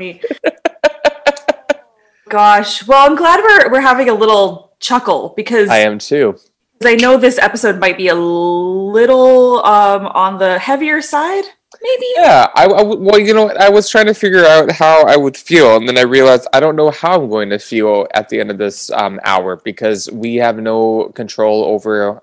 [0.00, 0.20] so funny.
[2.28, 2.86] Gosh.
[2.86, 6.38] Well, I'm glad we're we're having a little chuckle because I am too.
[6.82, 11.44] I know this episode might be a little um on the heavier side,
[11.82, 12.06] maybe.
[12.16, 15.36] Yeah, I, I well, you know, I was trying to figure out how I would
[15.36, 18.40] feel, and then I realized I don't know how I'm going to feel at the
[18.40, 22.22] end of this um, hour because we have no control over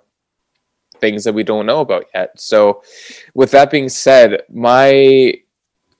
[0.99, 2.39] things that we don't know about yet.
[2.39, 2.81] So,
[3.33, 5.35] with that being said, my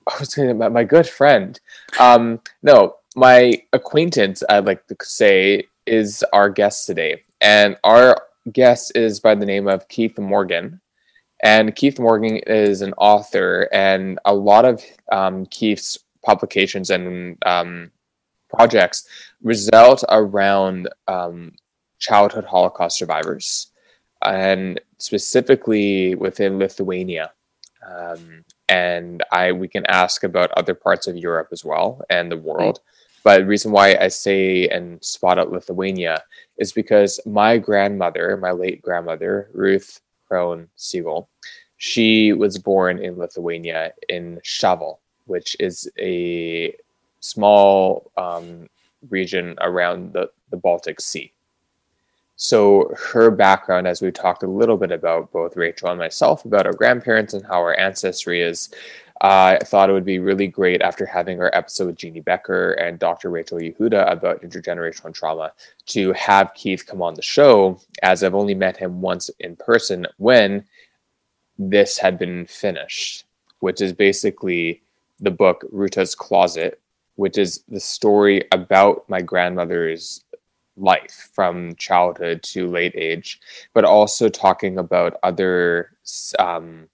[0.15, 1.59] I was going to my good friend,
[1.99, 7.23] um, no, my acquaintance, I'd like to say, is our guest today.
[7.41, 8.21] And our
[8.51, 10.79] guest is by the name of Keith Morgan.
[11.43, 17.91] And Keith Morgan is an author, and a lot of um, Keith's publications and um,
[18.49, 19.07] projects
[19.43, 21.51] result around um,
[21.99, 23.67] childhood Holocaust survivors,
[24.25, 27.31] and specifically within Lithuania.
[27.87, 32.37] Um, and I we can ask about other parts of Europe as well and the
[32.37, 32.79] world.
[33.23, 36.23] But the reason why I say and spot out Lithuania
[36.57, 41.27] is because my grandmother, my late grandmother, Ruth Kron Sigal,
[41.77, 46.73] she was born in Lithuania in Shavl, which is a
[47.19, 48.67] small um,
[49.09, 51.31] region around the, the Baltic Sea.
[52.37, 56.67] So her background, as we talked a little bit about both Rachel and myself about
[56.67, 58.69] our grandparents and how our ancestry is,
[59.21, 62.99] I thought it would be really great after having our episode with Jeanne Beker and
[62.99, 63.31] Dr.
[63.31, 65.51] Rachel Yehuda about intergenerational trauma
[65.87, 70.05] to have Keith come on the show, as I've only met him once in person
[70.17, 70.63] when
[71.57, 73.25] this had been finished,
[73.61, 74.83] which is basically
[75.19, 76.79] the book Ruta's Closet,
[77.15, 80.23] which is the story about my grandmother's
[80.77, 83.39] life from childhood to late age,
[83.73, 85.91] but also talking about other
[86.39, 86.87] um,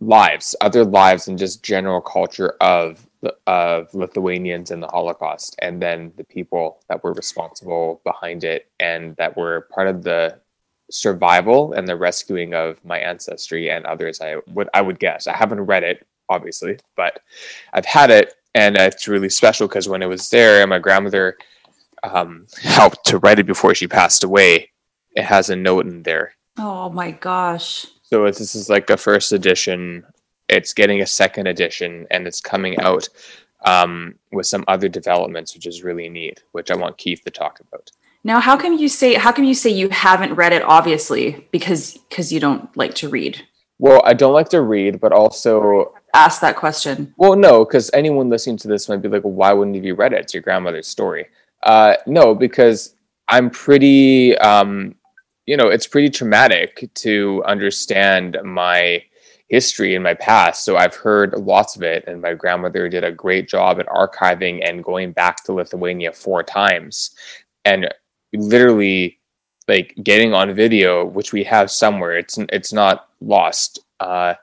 [0.00, 3.06] lives, other lives, and just general culture of
[3.46, 9.16] of Lithuanians in the Holocaust, and then the people that were responsible behind it and
[9.16, 10.38] that were part of the
[10.90, 14.20] survival and the rescuing of my ancestry and others.
[14.20, 15.26] I would I would guess.
[15.26, 17.20] I haven't read it, obviously, but
[17.72, 21.38] I've had it, and it's really special because when it was there, my grandmother
[22.12, 24.70] um, helped to write it before she passed away.
[25.12, 26.34] It has a note in there.
[26.58, 27.86] Oh my gosh.
[28.02, 30.04] So this is like a first edition.
[30.48, 33.08] It's getting a second edition, and it's coming out
[33.64, 36.42] um, with some other developments, which is really neat.
[36.52, 37.90] Which I want Keith to talk about.
[38.22, 40.62] Now, how can you say how can you say you haven't read it?
[40.62, 43.42] Obviously, because because you don't like to read.
[43.78, 47.12] Well, I don't like to read, but also ask that question.
[47.16, 50.12] Well, no, because anyone listening to this might be like, well, why wouldn't you read
[50.12, 50.20] it?
[50.20, 51.26] It's your grandmother's story.
[51.64, 52.94] Uh, no, because
[53.28, 54.94] I'm pretty, um,
[55.46, 59.02] you know, it's pretty traumatic to understand my
[59.48, 60.64] history and my past.
[60.64, 64.66] So I've heard lots of it, and my grandmother did a great job at archiving
[64.68, 67.10] and going back to Lithuania four times,
[67.64, 67.88] and
[68.34, 69.18] literally
[69.66, 72.16] like getting on video, which we have somewhere.
[72.18, 73.80] It's it's not lost.
[74.00, 74.34] Uh,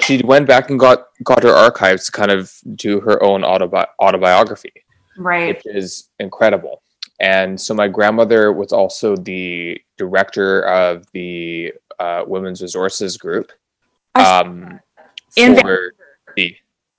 [0.00, 3.88] she went back and got got her archives to kind of do her own autobi-
[4.00, 4.72] autobiography
[5.16, 5.56] right.
[5.56, 6.82] which is incredible.
[7.20, 13.52] And so my grandmother was also the director of the uh, women's resources group
[14.16, 14.80] um,
[15.36, 16.54] in the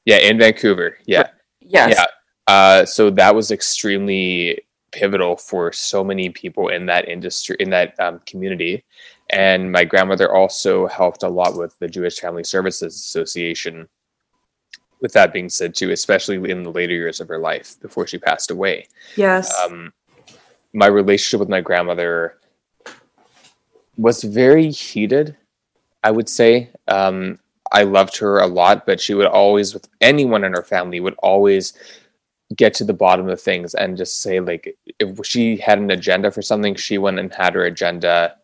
[0.05, 1.27] yeah in vancouver yeah.
[1.59, 1.95] Yes.
[1.97, 2.05] yeah.
[2.47, 7.99] Uh, so that was extremely pivotal for so many people in that industry in that
[7.99, 8.83] um, community.
[9.29, 13.87] And my grandmother also helped a lot with the jewish family services association
[15.03, 18.17] with that being said too especially in the later years of her life before she
[18.17, 18.87] passed away.
[19.15, 19.53] Yes.
[19.63, 19.93] Um,
[20.73, 22.39] my relationship with my grandmother
[23.95, 25.37] was very heated
[26.03, 26.71] i would say.
[26.87, 27.37] Um,
[27.71, 31.15] i loved her a lot but she would always with anyone in her family would
[31.21, 31.73] always
[32.55, 36.29] get to the bottom of things and just say like if she had an agenda
[36.31, 38.35] for something she went and had her agenda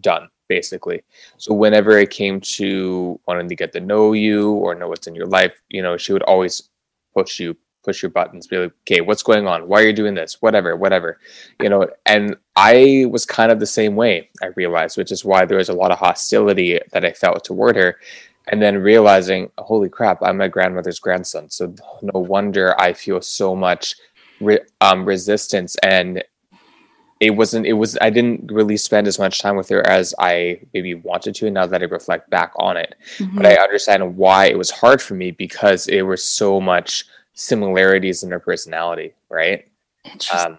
[0.00, 1.00] done basically.
[1.38, 5.14] So whenever it came to wanting to get to know you or know what's in
[5.14, 6.68] your life, you know, she would always
[7.14, 9.68] push you, push your buttons, be like, okay, what's going on?
[9.68, 10.42] Why are you doing this?
[10.42, 11.20] Whatever, whatever.
[11.60, 15.44] You know, and I was kind of the same way, I realized, which is why
[15.44, 17.98] there was a lot of hostility that I felt toward her.
[18.48, 21.48] And then realizing, holy crap, I'm my grandmother's grandson.
[21.48, 21.72] So
[22.02, 23.94] no wonder I feel so much
[24.40, 26.24] re- um, resistance and
[27.20, 30.58] it wasn't it was i didn't really spend as much time with her as i
[30.74, 32.94] maybe wanted to and now that i reflect back on it.
[33.18, 33.36] Mm-hmm.
[33.36, 38.22] but i understand why it was hard for me because it was so much similarities
[38.22, 39.68] in her personality right?
[40.34, 40.58] Um,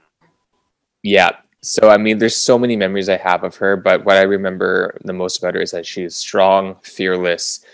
[1.03, 1.31] yeah.
[1.61, 4.97] So i mean there's so many memories i have of her but what i remember
[5.03, 7.65] the most about her is that she's strong fearless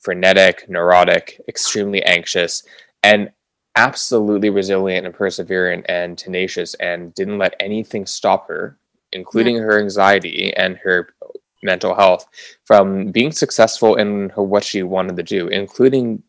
[0.00, 2.64] frenetic, neurotic, extremely anxious,
[3.02, 3.30] and
[3.76, 8.76] absolutely resilient and perseverant and tenacious and didn't let anything stop her,
[9.12, 9.62] including yeah.
[9.62, 11.14] her anxiety and her
[11.62, 12.26] mental health,
[12.64, 16.22] from being successful in her, what she wanted to do, including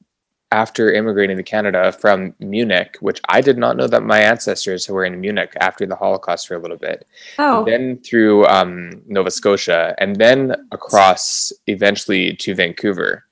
[0.51, 5.05] after immigrating to Canada from Munich, which I did not know that my ancestors were
[5.05, 7.07] in Munich after the Holocaust for a little bit.
[7.39, 7.63] Oh.
[7.63, 13.23] Then through um, Nova Scotia, and then across eventually to Vancouver,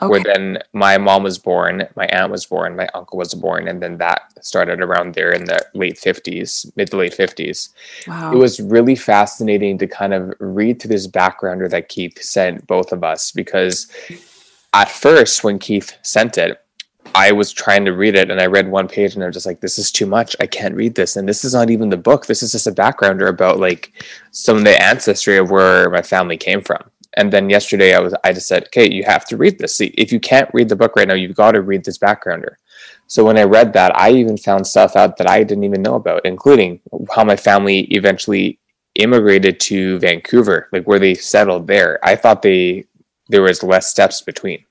[0.00, 0.08] okay.
[0.08, 3.82] where then my mom was born, my aunt was born, my uncle was born, and
[3.82, 7.70] then that started around there in the late 50s, mid to late 50s.
[8.06, 8.32] Wow.
[8.32, 12.92] It was really fascinating to kind of read through this backgrounder that Keith sent both
[12.92, 13.90] of us because
[14.74, 16.62] at first, when Keith sent it,
[17.14, 19.60] I was trying to read it and I read one page and I'm just like,
[19.60, 20.36] this is too much.
[20.40, 21.16] I can't read this.
[21.16, 22.26] And this is not even the book.
[22.26, 23.92] This is just a backgrounder about like
[24.30, 26.82] some of the ancestry of where my family came from.
[27.18, 29.74] And then yesterday I was I just said, okay, you have to read this.
[29.76, 32.54] See, if you can't read the book right now, you've got to read this backgrounder.
[33.08, 35.96] So when I read that, I even found stuff out that I didn't even know
[35.96, 36.80] about, including
[37.14, 38.60] how my family eventually
[38.94, 41.98] immigrated to Vancouver, like where they settled there.
[42.02, 42.84] I thought they
[43.28, 44.64] there was less steps between.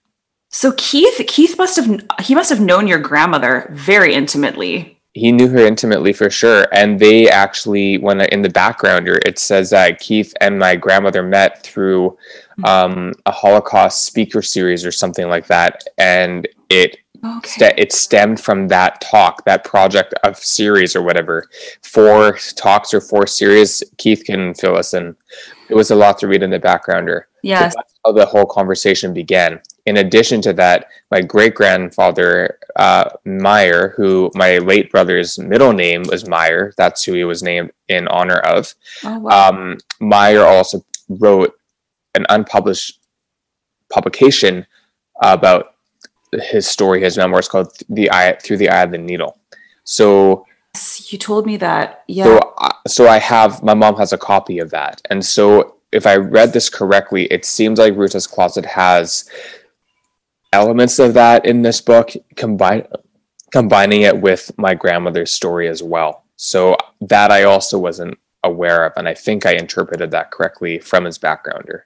[0.50, 4.97] So Keith, Keith must have he must have known your grandmother very intimately.
[5.18, 9.70] He knew her intimately for sure, and they actually, when in the backgrounder, it says
[9.72, 12.18] that Keith and my grandmother met through
[12.64, 17.50] um, a Holocaust speaker series or something like that, and it Okay.
[17.50, 21.50] St- it stemmed from that talk, that project of series or whatever.
[21.82, 23.84] Four talks or four series.
[23.98, 25.16] Keith can fill us in.
[25.70, 27.24] It was a lot to read in the backgrounder.
[27.44, 27.76] Yes.
[27.76, 29.60] that's how the whole conversation began.
[29.88, 36.04] In addition to that, my great grandfather, uh, Meyer, who my late brother's middle name
[36.10, 38.76] was Meyer, that's who he was named in honor of.
[39.06, 39.50] Oh, wow.
[39.50, 41.54] um, Meyer also wrote
[42.16, 43.00] an unpublished
[43.90, 44.68] publication
[45.22, 45.76] about
[46.34, 49.40] his story, his memoirs called "The Eye Through the Eye of the Needle."
[49.86, 50.46] So
[51.06, 52.26] you told me that, yeah.
[52.26, 56.06] So, uh, so I have my mom has a copy of that, and so if
[56.06, 59.30] I read this correctly, it seems like Ruta's Closet has
[60.54, 62.88] elements of that in this book, combine
[63.52, 66.26] combining it with my grandmother's story as well.
[66.36, 71.06] So that I also wasn't aware of, and I think I interpreted that correctly from
[71.06, 71.82] his backgrounder.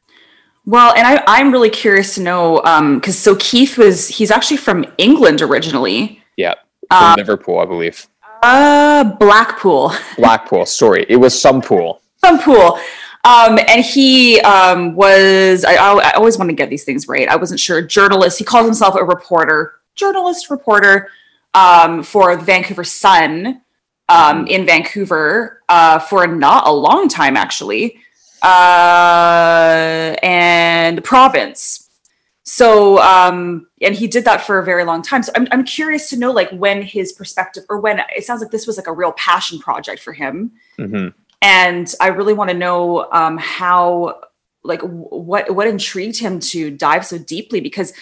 [0.65, 2.57] Well, and I, I'm really curious to know
[2.95, 6.21] because um, so Keith was he's actually from England originally.
[6.37, 6.55] Yeah,
[6.89, 8.07] from um, Liverpool, I believe.
[8.43, 9.93] Uh, Blackpool.
[10.17, 10.65] Blackpool.
[10.65, 12.01] Sorry, it was some pool.
[12.17, 12.79] Some pool.
[13.23, 17.27] Um, and he um, was I, I always want to get these things right.
[17.27, 17.81] I wasn't sure.
[17.81, 18.39] Journalist.
[18.39, 21.09] He calls himself a reporter, journalist, reporter
[21.53, 23.61] um, for the Vancouver Sun
[24.09, 27.99] um, in Vancouver uh, for not a long time actually
[28.41, 31.89] uh, and province.
[32.43, 35.23] So, um, and he did that for a very long time.
[35.23, 38.51] So I'm, I'm curious to know like when his perspective or when it sounds like
[38.51, 40.51] this was like a real passion project for him.
[40.77, 41.17] Mm-hmm.
[41.41, 44.21] And I really want to know um, how,
[44.63, 47.93] like what, what intrigued him to dive so deeply because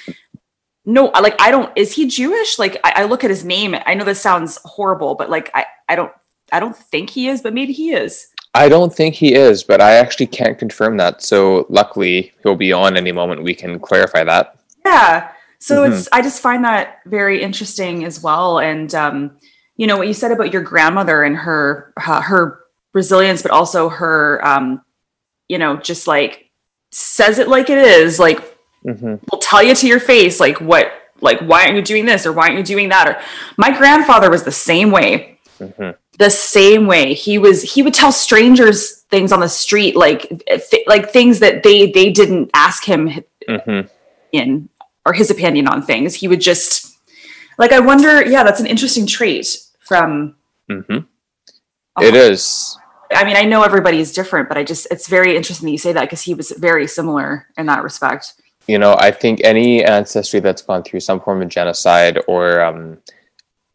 [0.85, 2.59] no, like I don't, is he Jewish?
[2.59, 3.75] Like I, I look at his name.
[3.85, 6.11] I know this sounds horrible, but like, I, I don't,
[6.51, 8.27] I don't think he is, but maybe he is.
[8.55, 11.21] I don't think he is, but I actually can't confirm that.
[11.21, 13.43] So luckily, he'll be on any moment.
[13.43, 14.59] We can clarify that.
[14.83, 15.31] Yeah.
[15.59, 15.93] So mm-hmm.
[15.93, 18.59] it's I just find that very interesting as well.
[18.59, 19.37] And um,
[19.77, 22.61] you know what you said about your grandmother and her uh, her
[22.93, 24.81] resilience, but also her um,
[25.47, 26.49] you know just like
[26.91, 28.19] says it like it is.
[28.19, 28.39] Like
[28.85, 29.15] mm-hmm.
[29.31, 30.91] will tell you to your face like what
[31.21, 33.07] like why aren't you doing this or why aren't you doing that?
[33.07, 33.21] Or
[33.57, 35.39] my grandfather was the same way.
[35.59, 40.27] Mm-hmm the same way he was he would tell strangers things on the street like
[40.47, 43.87] th- like things that they they didn't ask him mm-hmm.
[44.33, 44.69] in
[45.05, 46.99] or his opinion on things he would just
[47.57, 50.35] like i wonder yeah that's an interesting trait from
[50.69, 50.99] mm-hmm.
[52.01, 52.77] It is
[53.11, 55.77] i mean i know everybody is different but i just it's very interesting that you
[55.77, 59.83] say that because he was very similar in that respect you know i think any
[59.83, 62.97] ancestry that's gone through some form of genocide or um,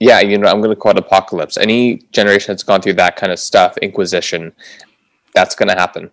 [0.00, 1.56] yeah, you know, I'm going to call it apocalypse.
[1.56, 4.52] Any generation that's gone through that kind of stuff, Inquisition,
[5.34, 6.10] that's going to happen.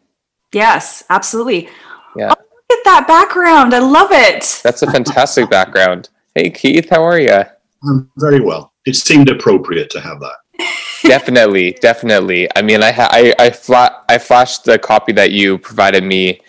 [0.53, 1.67] Yes, absolutely.
[2.15, 2.33] Yeah.
[2.37, 3.73] Oh, look at that background.
[3.73, 4.61] I love it.
[4.63, 6.09] That's a fantastic background.
[6.35, 7.43] Hey, Keith, how are you?
[7.83, 8.71] I'm very well.
[8.85, 10.35] It seemed appropriate to have that.
[11.03, 12.47] definitely, definitely.
[12.55, 16.41] I mean, I ha- I I, fla- I flashed the copy that you provided me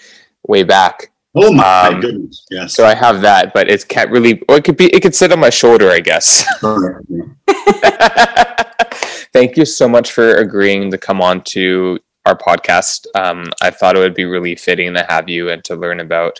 [0.46, 2.46] way back Oh my um, goodness!
[2.50, 2.74] Yes.
[2.74, 4.42] So I have that, but it can't really.
[4.48, 4.94] Or it could be.
[4.94, 6.44] It could sit on my shoulder, I guess.
[9.32, 13.06] Thank you so much for agreeing to come on to our podcast.
[13.14, 16.38] Um, I thought it would be really fitting to have you and to learn about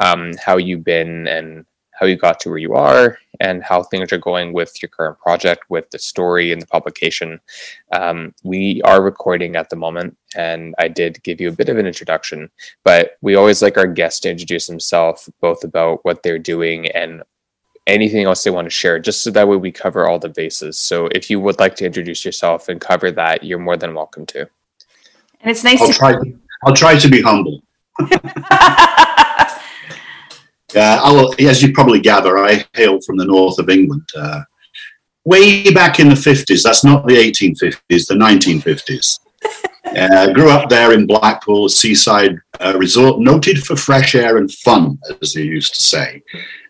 [0.00, 4.12] um, how you've been and how you got to where you are and how things
[4.12, 7.40] are going with your current project, with the story and the publication.
[7.92, 11.78] Um, we are recording at the moment, and I did give you a bit of
[11.78, 12.50] an introduction,
[12.84, 17.22] but we always like our guests to introduce themselves, both about what they're doing and
[17.86, 20.78] anything else they want to share, just so that way we cover all the bases.
[20.78, 24.26] So if you would like to introduce yourself and cover that, you're more than welcome
[24.26, 24.40] to.
[25.40, 26.14] And it's nice I'll to try.
[26.64, 27.62] I'll try to be humble.
[30.74, 34.08] Uh, I'll, as you probably gather, I hail from the north of England.
[34.16, 34.42] Uh,
[35.24, 39.20] way back in the 50s, that's not the 1850s, the 1950s.
[39.96, 44.52] Uh, grew up there in Blackpool, a seaside uh, resort, noted for fresh air and
[44.52, 46.22] fun, as they used to say.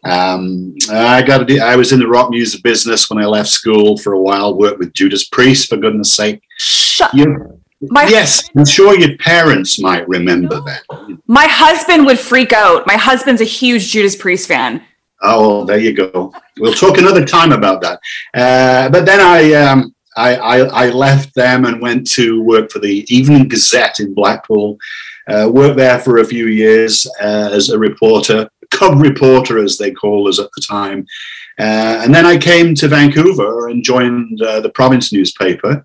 [0.04, 1.50] Um, I got.
[1.50, 4.56] I was in the rock music business when I left school for a while.
[4.56, 6.40] Worked with Judas Priest, for goodness' sake.
[6.58, 7.12] Shut.
[7.12, 10.82] You, My yes, I'm sure your parents might remember that.
[11.26, 12.86] my husband would freak out.
[12.86, 14.82] My husband's a huge Judas Priest fan.
[15.22, 16.32] Oh, there you go.
[16.58, 18.00] We'll talk another time about that.
[18.34, 22.80] Uh, but then I, um, I, I, I left them and went to work for
[22.80, 24.76] the Evening Gazette in Blackpool.
[25.28, 29.90] Uh, worked there for a few years uh, as a reporter, cub reporter as they
[29.92, 31.06] call us at the time.
[31.58, 35.84] Uh, and then I came to Vancouver and joined uh, the province newspaper.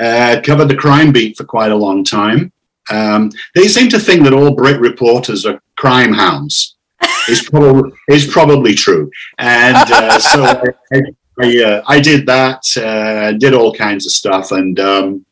[0.00, 2.52] Uh, covered the crime beat for quite a long time.
[2.90, 6.76] Um, they seem to think that all Brit reporters are crime hounds.
[7.28, 10.42] It's probably it's probably true, and uh, so
[10.92, 11.00] I,
[11.38, 15.26] I, uh, I did that, uh, did all kinds of stuff, and um,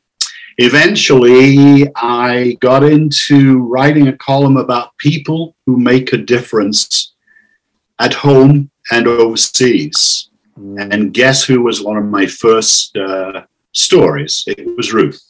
[0.59, 7.15] eventually I got into writing a column about people who make a difference
[7.99, 10.31] at home and overseas.
[10.57, 13.43] And guess who was one of my first uh,
[13.79, 14.45] stories?
[14.47, 15.21] It was Ruth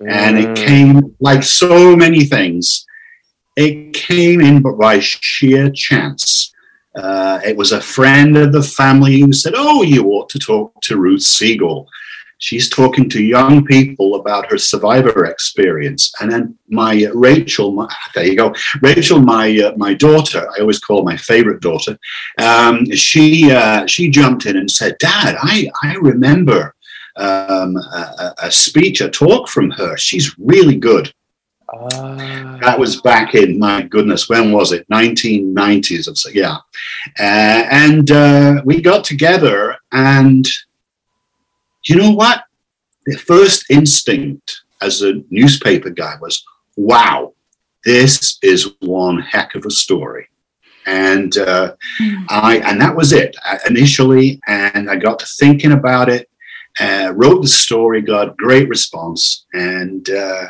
[0.00, 0.56] and it Mm.
[0.56, 2.84] came like so many things.
[3.56, 6.52] It came in by sheer chance.
[6.96, 10.72] Uh, it was a friend of the family who said, "Oh, you ought to talk
[10.82, 11.86] to Ruth Sigal.
[12.38, 17.88] She's talking to young people about her survivor experience." And then my uh, Rachel, my,
[18.14, 21.96] there you go, Rachel, my uh, my daughter, I always call my favorite daughter.
[22.38, 26.73] Um, she uh, she jumped in and said, "Dad, I I remember."
[27.16, 29.96] Um, a, a- speech, a talk from her.
[29.96, 31.12] She's really good.
[31.72, 32.58] Ah.
[32.60, 34.88] That was back in my goodness, when was it?
[34.88, 36.30] 1990s or so.
[36.30, 36.56] Yeah,
[37.18, 40.46] uh, and uh, we got together, and
[41.86, 42.44] you know what?
[43.06, 46.44] The first instinct as a newspaper guy was,
[46.76, 47.34] "Wow,
[47.84, 50.28] this is one heck of a story."
[50.86, 51.74] And uh,
[52.28, 56.28] I and that was it uh, initially, and I got to thinking about it.
[56.80, 60.46] Uh, wrote the story, got great response, and uh,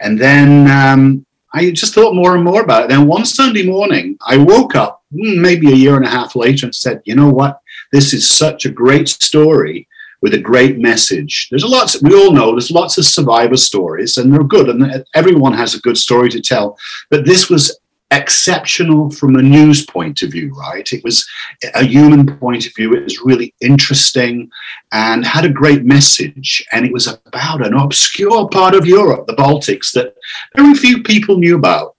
[0.00, 2.88] and then um, I just thought more and more about it.
[2.88, 6.66] Then one Sunday morning, I woke up mm, maybe a year and a half later
[6.66, 7.60] and said, "You know what?
[7.92, 9.86] This is such a great story."
[10.22, 11.48] With a great message.
[11.48, 15.02] There's a lots, we all know there's lots of survivor stories and they're good and
[15.14, 16.76] everyone has a good story to tell.
[17.08, 17.79] But this was
[18.10, 20.92] exceptional from a news point of view, right?
[20.92, 21.28] It was
[21.74, 22.94] a human point of view.
[22.94, 24.50] It was really interesting
[24.92, 26.66] and had a great message.
[26.72, 30.14] And it was about an obscure part of Europe, the Baltics, that
[30.56, 31.96] very few people knew about.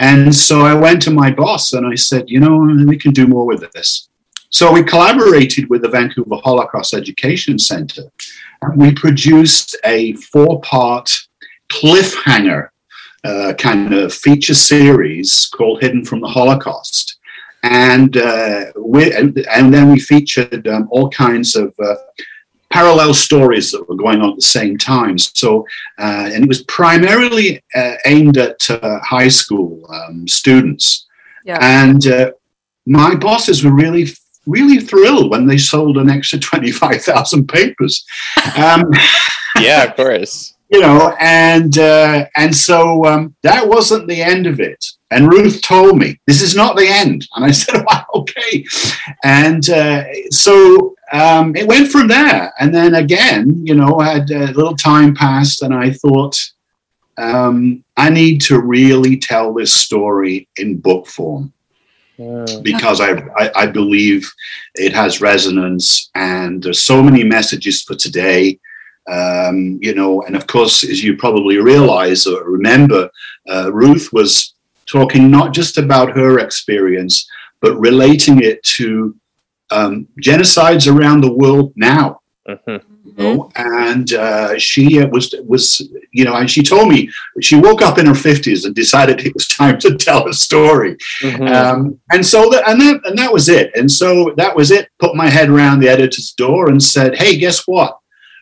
[0.00, 3.26] And so I went to my boss and I said, you know, we can do
[3.26, 4.08] more with this.
[4.50, 8.02] So we collaborated with the Vancouver Holocaust Education Center.
[8.62, 11.12] And we produced a four part
[11.70, 12.70] cliffhanger
[13.24, 17.18] uh, kind of feature series called Hidden from the Holocaust.
[17.62, 21.96] And, uh, we, and, and then we featured um, all kinds of uh,
[22.70, 25.18] parallel stories that were going on at the same time.
[25.18, 25.66] So,
[25.98, 31.06] uh, and it was primarily uh, aimed at uh, high school um, students.
[31.44, 31.58] Yeah.
[31.60, 32.32] And uh,
[32.86, 34.08] my bosses were really,
[34.46, 38.06] really thrilled when they sold an extra 25,000 papers.
[38.56, 38.84] Um,
[39.60, 40.54] yeah, of course.
[40.70, 44.84] You know, and uh, and so um, that wasn't the end of it.
[45.10, 48.64] And Ruth told me this is not the end, and I said, "Wow, okay."
[49.24, 52.52] And uh, so um, it went from there.
[52.60, 56.38] And then again, you know, I had a little time passed, and I thought,
[57.16, 61.52] um, I need to really tell this story in book form
[62.62, 64.30] because I, I, I believe
[64.74, 68.58] it has resonance and there's so many messages for today.
[69.10, 73.08] Um, you know, and of course, as you probably realize or remember,
[73.48, 74.54] uh, Ruth was
[74.86, 77.26] talking not just about her experience,
[77.60, 79.14] but relating it to
[79.70, 82.20] um, genocides around the world now.
[82.48, 82.80] Mhm.
[83.18, 87.10] know, and uh, she was was you know, and she told me
[87.40, 90.96] she woke up in her fifties and decided it was time to tell a story,
[91.22, 91.50] Mhm.
[91.54, 94.88] um, and so that and that and that was it, and so that was it.
[94.98, 97.97] Put my head around the editor's door and said, "Hey, guess what?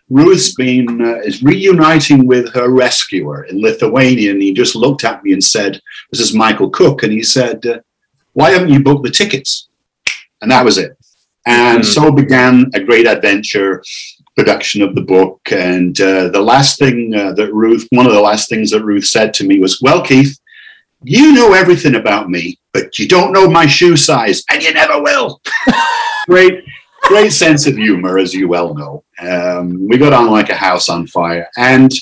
[0.08, 5.22] Ruth's been uh, is reuniting with her rescuer in Lithuania." And he just looked at
[5.24, 7.78] me and said, "This is Michael Cook," and he said, uh,
[8.34, 9.68] "Why haven't you booked the tickets?"
[10.42, 10.92] And that was it.
[11.46, 11.84] And Mhm.
[11.94, 13.82] so began a great adventure
[14.36, 15.40] production of the book.
[15.50, 19.06] And uh, the last thing uh, that Ruth, one of the last things that Ruth
[19.06, 20.38] said to me was, Well, Keith,
[21.02, 25.00] you know everything about me, but you don't know my shoe size, and you never
[25.02, 25.40] will.
[26.28, 26.64] great,
[27.02, 29.04] great sense of humor, as you well know.
[29.20, 31.48] Um, we got on like a house on fire.
[31.56, 31.92] And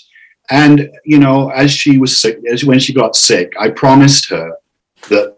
[0.51, 4.53] and you know, as she was sick, as when she got sick, I promised her
[5.09, 5.37] that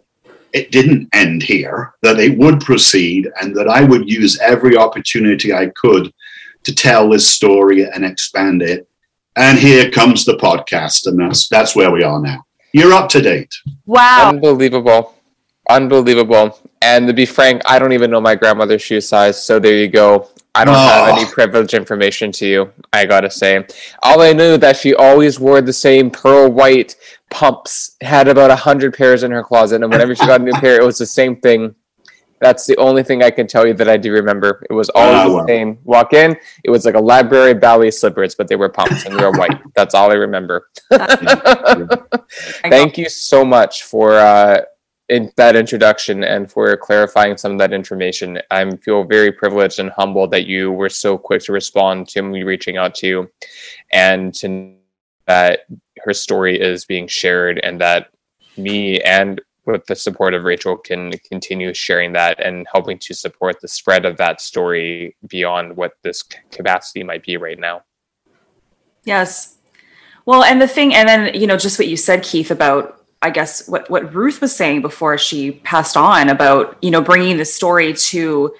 [0.53, 5.53] it didn't end here, that it would proceed, and that I would use every opportunity
[5.53, 6.13] I could
[6.65, 8.89] to tell this story and expand it.
[9.37, 12.45] And here comes the podcast, and that's that's where we are now.
[12.73, 13.55] You're up to date.
[13.85, 14.31] Wow.
[14.31, 15.15] Unbelievable.
[15.69, 16.59] Unbelievable.
[16.83, 19.43] And to be frank, I don't even know my grandmother's shoe size.
[19.43, 20.29] So there you go.
[20.57, 21.17] I don't have Oh.
[21.17, 23.65] any privileged information to you, I gotta say.
[24.03, 26.97] All I knew that she always wore the same pearl white
[27.31, 30.53] pumps, had about a hundred pairs in her closet, and whenever she got a new
[30.53, 31.75] pair, it was the same thing.
[32.41, 34.63] That's the only thing I can tell you that I do remember.
[34.69, 35.47] It was always the well.
[35.47, 35.79] same.
[35.85, 39.25] Walk in, it was like a library ballet slippers, but they were pumps and they
[39.25, 39.59] were white.
[39.75, 40.69] That's all I remember.
[42.69, 44.61] Thank you so much for uh,
[45.09, 48.41] in that introduction and for clarifying some of that information.
[48.51, 52.43] I feel very privileged and humbled that you were so quick to respond to me
[52.43, 53.31] reaching out to you,
[53.93, 54.75] and to
[55.27, 55.61] that
[55.99, 58.09] her story is being shared, and that
[58.57, 63.61] me and with the support of Rachel can continue sharing that and helping to support
[63.61, 67.83] the spread of that story beyond what this capacity might be right now.
[69.05, 69.59] Yes.
[70.25, 73.31] Well, and the thing, and then, you know, just what you said, Keith, about, I
[73.31, 77.45] guess, what, what Ruth was saying before she passed on about, you know, bringing the
[77.45, 78.55] story to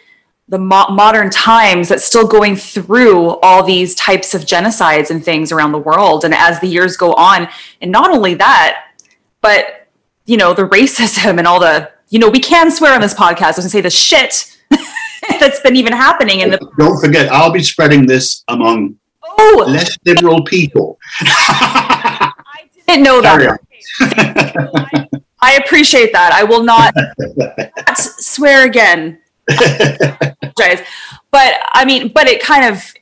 [0.49, 5.53] the mo- modern times that's still going through all these types of genocides and things
[5.53, 6.25] around the world.
[6.25, 7.47] And as the years go on,
[7.81, 8.89] and not only that,
[9.41, 9.87] but,
[10.25, 13.59] you know, the racism and all the, you know, we can swear on this podcast
[13.59, 14.59] and say the shit
[15.39, 19.97] that's been even happening in the, Don't forget, I'll be spreading this among oh, less
[20.05, 20.99] liberal people.
[21.21, 22.33] I
[22.89, 23.61] didn't know that.
[24.01, 25.09] I,
[25.41, 26.33] I appreciate that.
[26.33, 29.21] I will not, not swear again.
[29.49, 30.87] Apologize.
[31.31, 32.93] But I mean, but it kind of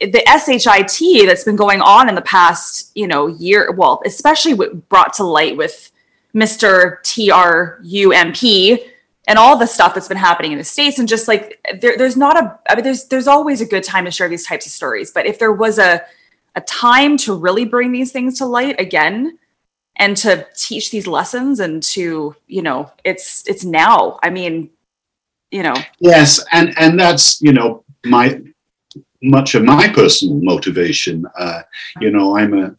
[0.00, 3.72] the shit that's been going on in the past, you know, year.
[3.72, 5.92] Well, especially what brought to light with
[6.32, 8.80] Mister TRUMP
[9.28, 12.16] and all the stuff that's been happening in the states, and just like there, there's
[12.16, 12.58] not a.
[12.68, 15.10] I mean, there's there's always a good time to share these types of stories.
[15.10, 16.02] But if there was a
[16.54, 19.38] a time to really bring these things to light again
[20.02, 24.68] and to teach these lessons and to you know it's it's now i mean
[25.50, 28.40] you know Yes, and and that's you know my
[29.22, 31.24] much of my personal motivation.
[31.38, 31.62] Uh,
[32.00, 32.74] you know, I'm a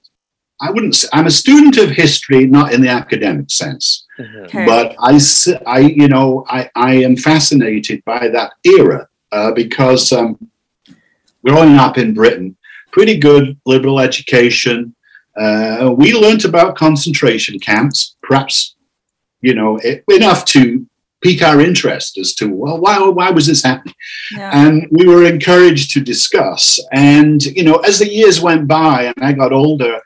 [0.62, 4.66] I wouldn't say, I'm a student of history, not in the academic sense, okay.
[4.66, 10.38] but I you know I I am fascinated by that era uh, because um,
[11.46, 12.58] growing up in Britain,
[12.92, 14.96] pretty good liberal education.
[15.36, 18.76] Uh, we learnt about concentration camps, perhaps
[19.44, 20.88] you know it, enough to
[21.22, 23.96] pique our interest as to well why why was this happening?
[24.32, 24.50] Yeah.
[24.54, 26.80] and we were encouraged to discuss.
[26.92, 30.00] And you know as the years went by and i got older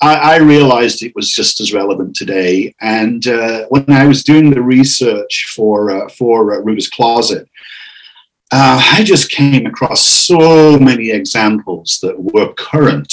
[0.00, 2.74] i, I realized it was just as relevant today.
[2.80, 7.48] And uh, when i was doing the research for uh, for uh, closet
[8.52, 13.12] uh, i just came across so many examples that were current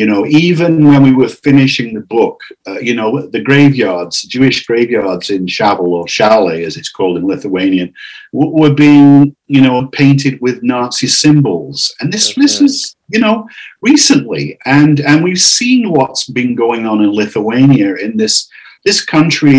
[0.00, 2.36] you know even when we were finishing the book
[2.68, 7.26] uh, you know the graveyards jewish graveyards in shavl or Šiauliai, as it's called in
[7.32, 7.90] lithuanian
[8.32, 11.78] w- were being you know painted with nazi symbols.
[12.00, 12.64] And this this Mhm.
[12.68, 12.74] is
[13.14, 13.36] you know
[13.82, 14.44] recently.
[14.78, 18.48] And and we've seen what's been going on in lithuania in this
[18.86, 19.58] this country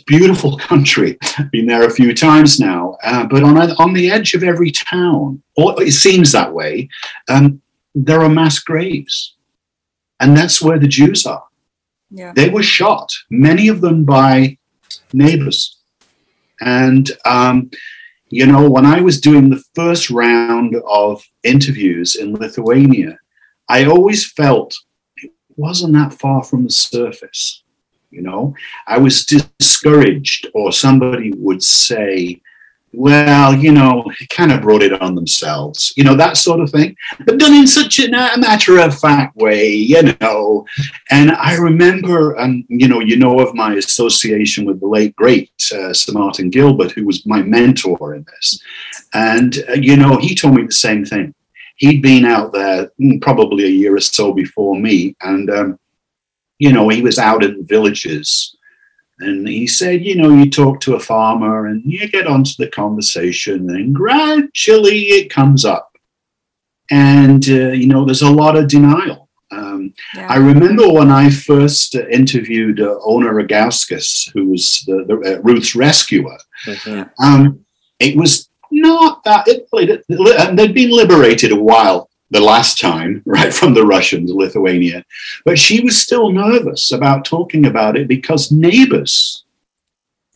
[0.00, 1.10] a beautiful country.
[1.52, 2.82] Been there a few times now.
[3.10, 6.72] Uh, but on on the edge of every town or it seems that way
[7.32, 7.60] um,
[7.94, 9.36] there are mass graves
[10.20, 11.44] and that's where the jews are
[12.10, 14.58] yeah they were shot, many of them by
[15.12, 15.78] neighbors.
[16.60, 17.70] And, um,
[18.28, 23.18] you know, when I was doing the first round of interviews in Lithuania,
[23.68, 24.76] I always felt
[25.16, 27.62] it wasn't that far from the surface.
[28.10, 28.54] You know,
[28.86, 32.40] I was discouraged, or somebody would say,
[32.96, 36.96] well, you know, kind of brought it on themselves, you know, that sort of thing,
[37.24, 40.64] but done in such a, a matter of fact way, you know.
[41.10, 45.14] And I remember, and um, you know, you know of my association with the late
[45.16, 48.60] great uh, Sir Martin Gilbert, who was my mentor in this,
[49.12, 51.34] and uh, you know, he told me the same thing.
[51.76, 55.78] He'd been out there mm, probably a year or so before me, and um,
[56.58, 58.56] you know, he was out in villages
[59.20, 62.68] and he said, you know, you talk to a farmer and you get onto the
[62.68, 65.96] conversation, and gradually it comes up.
[66.90, 69.28] And, uh, you know, there's a lot of denial.
[69.50, 70.26] Um, yeah.
[70.28, 75.74] I remember when I first interviewed uh, Ona Ragauskas, who was the, the uh, Ruth's
[75.74, 76.36] rescuer.
[76.66, 77.24] Mm-hmm.
[77.24, 77.64] Um,
[78.00, 83.22] it was not that, it, it, it, they'd been liberated a while the last time,
[83.26, 85.04] right, from the Russians, Lithuania.
[85.46, 89.44] But she was still nervous about talking about it because neighbors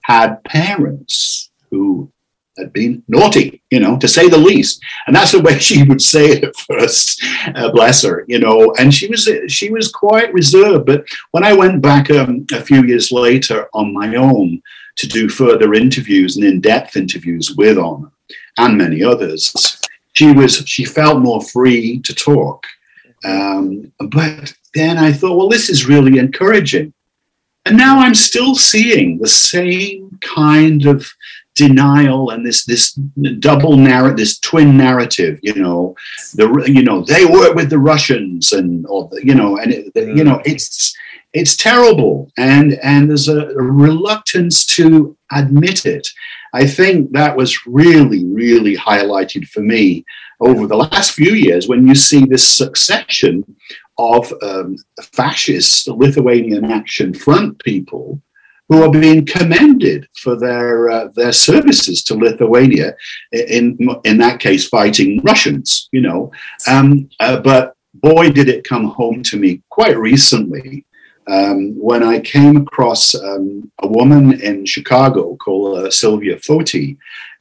[0.03, 2.11] had parents who
[2.57, 4.81] had been naughty, you know, to say the least.
[5.07, 7.23] And that's the way she would say it at first,
[7.55, 8.73] uh, bless her, you know.
[8.79, 10.87] And she was she was quite reserved.
[10.87, 14.63] But when I went back um, a few years later on my own
[14.97, 18.11] to do further interviews and in-depth interviews with Ona
[18.57, 19.53] and many others,
[20.19, 22.67] she was she felt more free to talk.
[23.25, 26.93] Um, but then I thought, well, this is really encouraging.
[27.65, 31.09] And now I'm still seeing the same kind of
[31.55, 32.95] denial and this this
[33.39, 35.39] double narrative, this twin narrative.
[35.41, 35.95] You know,
[36.35, 39.85] the you know they work with the Russians and or the, you know and it,
[39.95, 40.97] you know it's
[41.33, 46.09] it's terrible and and there's a, reluctance to admit it.
[46.55, 50.05] I think that was really, really highlighted for me
[50.41, 53.45] over the last few years when you see this succession
[53.99, 58.23] of um, fascist Lithuanian Action Front people
[58.69, 62.95] who are being commended for their uh, their services to Lithuania.
[63.33, 66.33] In in that case, fighting Russians, you know.
[66.67, 70.87] Um, uh, but boy, did it come home to me quite recently
[71.29, 76.97] um, when I came across um, a woman in Chicago called uh, Sylvia Foti.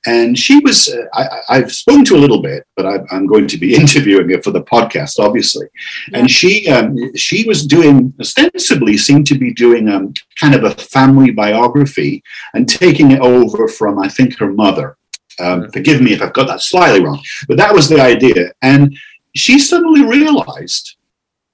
[0.06, 1.06] And she was, uh,
[1.50, 4.41] I, have spoken to a little bit, but I, am going to be interviewing her
[4.41, 5.67] for the podcast, obviously.
[6.12, 6.19] Yeah.
[6.19, 10.71] And she um, she was doing, ostensibly seemed to be doing um, kind of a
[10.71, 12.23] family biography
[12.54, 14.97] and taking it over from, I think, her mother.
[15.39, 15.71] Um, mm-hmm.
[15.71, 18.52] Forgive me if I've got that slightly wrong, but that was the idea.
[18.62, 18.97] And
[19.36, 20.97] she suddenly realized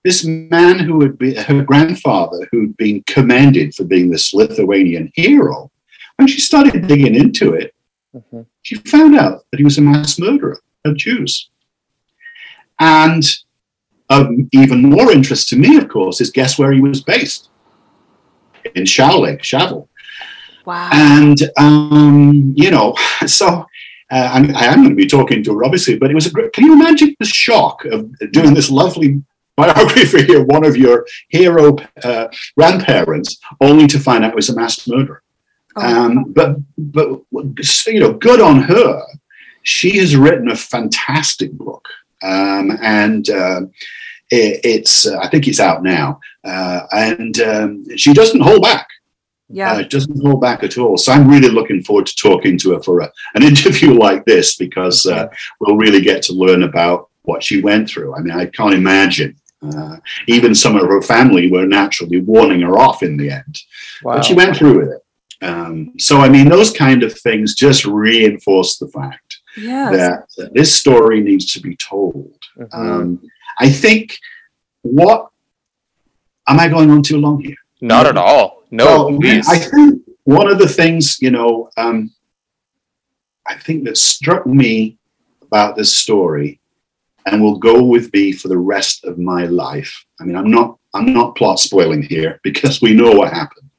[0.04, 5.72] this man who had been her grandfather, who'd been commended for being this Lithuanian hero,
[6.18, 7.74] when she started digging into it,
[8.16, 8.42] mm-hmm.
[8.62, 11.50] she found out that he was a mass murderer of Jews.
[12.80, 13.24] And
[14.10, 17.50] of even more interest to me, of course, is guess where he was based?
[18.76, 19.88] In Šiauliai, Shavl.
[20.66, 20.89] Wow.
[20.94, 23.66] And, um, you know, so
[24.12, 26.32] uh, I'm, I am going to be talking to her, obviously, but it was a
[26.32, 29.22] great, can you imagine the shock of doing this lovely
[29.56, 34.56] biography of one of your hero uh, grandparents, only to find out it was a
[34.56, 35.22] mass murderer.
[35.76, 36.06] Oh.
[36.06, 37.22] Um, but but
[37.88, 39.02] you know, good on her.
[39.63, 41.88] She has written a fantastic book,
[42.22, 43.62] um, and uh,
[44.30, 48.88] it, it's uh, I think it's out now, uh, and um, she doesn't hold back.
[49.50, 50.98] Yeah, uh, doesn't hold back at all.
[50.98, 54.56] So I'm really looking forward to talking to her for a, an interview like this
[54.56, 55.28] because uh,
[55.60, 58.16] we'll really get to learn about what she went through.
[58.16, 59.97] I mean, I can't imagine uh,
[60.28, 63.60] even some of her family were naturally warning her off in the end.
[64.04, 64.15] Wow.
[64.15, 65.02] But she went through with it.
[65.43, 69.91] Um, so, I mean, those kind of things just reinforce the fact yes.
[69.91, 72.38] that, that, this story needs to be told.
[72.58, 72.80] Mm-hmm.
[72.80, 74.17] Um, I think
[74.84, 75.30] what
[76.47, 77.56] am I going on too long here?
[77.82, 78.63] Not at all.
[78.71, 79.47] No, well, please.
[79.49, 82.13] I think one of the things, you know, um,
[83.45, 84.97] I think that struck me
[85.41, 86.60] about this story
[87.26, 90.06] and will go with me for the rest of my life.
[90.20, 93.70] I mean, I'm not I'm not plot spoiling here because we know what happened,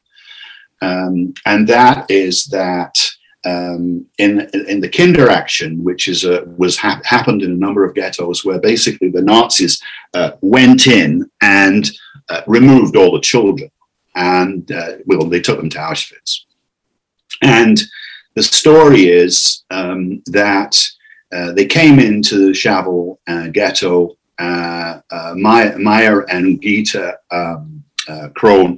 [0.80, 2.98] um, and that is that
[3.44, 7.94] um, in in the Kinderaktion, which is a, was ha- happened in a number of
[7.94, 9.82] ghettos, where basically the Nazis
[10.14, 11.90] uh, went in and
[12.28, 13.70] uh, removed all the children,
[14.14, 16.40] and uh, well, they took them to Auschwitz,
[17.42, 17.80] and
[18.34, 20.80] the story is um, that
[21.32, 24.16] uh, they came into the Shavl uh, ghetto.
[24.36, 28.76] Uh, uh Meyer and Gita um, uh, Kron,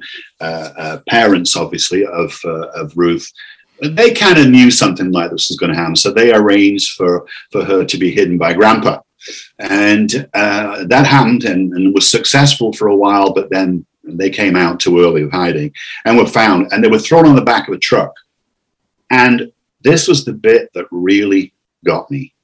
[1.08, 3.30] parents obviously of of Ruth,
[3.80, 7.26] they kind of knew something like this was going to happen, so they arranged for
[7.50, 9.00] for her to be hidden by Grandpa,
[9.58, 14.78] and that happened and, and was successful for a while, but then they came out
[14.78, 15.72] too early of hiding
[16.04, 18.12] and were found, and they were thrown on the back of a truck,
[19.10, 21.54] and this was the bit that really
[21.86, 22.34] got me.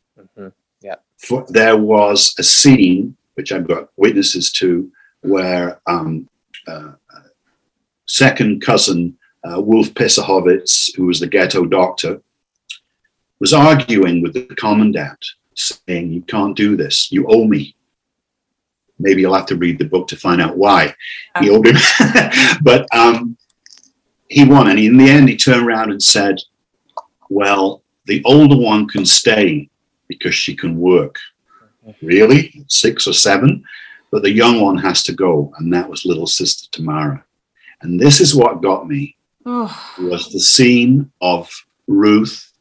[1.23, 4.91] For, there was a scene, which I've got witnesses to,
[5.23, 6.29] where um,
[6.67, 6.93] uh,
[8.07, 12.21] second cousin uh, Wolf Pissahovitz, who was the ghetto doctor,
[13.41, 17.11] was arguing with the commandant, saying, You can't do this.
[17.11, 17.75] You owe me.
[18.99, 20.95] Maybe you'll have to read the book to find out why
[21.41, 21.77] he owed him.
[22.63, 23.37] but um,
[24.29, 24.69] he won.
[24.69, 26.39] And in the end, he turned around and said,
[27.29, 29.69] Well, the older one can stay
[30.09, 31.19] because she can work.
[32.03, 32.65] Really?
[32.69, 33.65] Six or seven?
[34.11, 35.53] But the young one has to go.
[35.59, 37.25] And that was little sister Tamara.
[37.81, 41.51] And this is what got me Oh, was the scene of
[41.89, 42.53] Ruth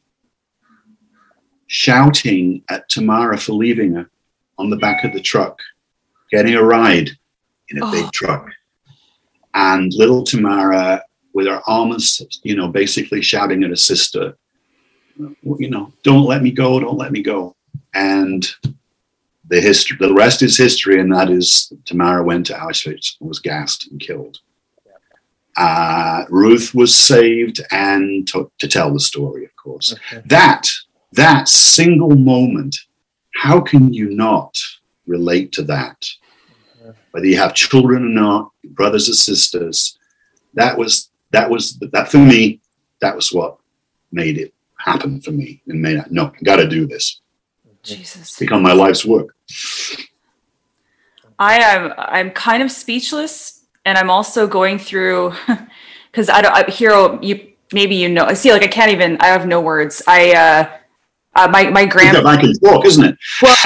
[1.68, 4.10] shouting at Tamara for leaving her
[4.58, 5.58] on the back of the truck,
[6.30, 7.10] getting a ride
[7.68, 8.10] in a big Oh.
[8.12, 8.50] truck.
[9.54, 11.02] And little Tamara
[11.34, 14.36] with her arms, you know, basically shouting at her sister,
[15.16, 17.54] you know, don't let me go, don't let me go.
[17.94, 18.48] And
[19.48, 23.38] the history, the rest is history, and that is Tamara went to Auschwitz and was
[23.38, 24.38] gassed and killed.
[25.56, 29.94] Uh, Ruth was saved, and to, to tell the story, of course.
[30.24, 30.68] That
[31.12, 32.76] that single moment,
[33.34, 34.58] how can you not
[35.06, 36.06] relate to that?
[37.10, 39.98] Whether you have children or not, brothers or sisters,
[40.54, 42.60] that was that was that for me.
[43.00, 43.58] That was what
[44.12, 46.10] made it happen for me, and may not.
[46.10, 47.20] no, got to do this.
[47.82, 48.22] Jesus.
[48.22, 49.34] It's become my life's work.
[51.38, 55.34] I am I'm kind of speechless, and I'm also going through
[56.10, 57.20] because I don't I, hero.
[57.20, 58.24] You maybe you know.
[58.24, 58.52] I see.
[58.52, 59.20] Like I can't even.
[59.20, 60.02] I have no words.
[60.06, 60.70] I uh,
[61.34, 62.16] uh my my grand.
[62.16, 63.18] Get back and talk, isn't it?
[63.42, 63.56] Well,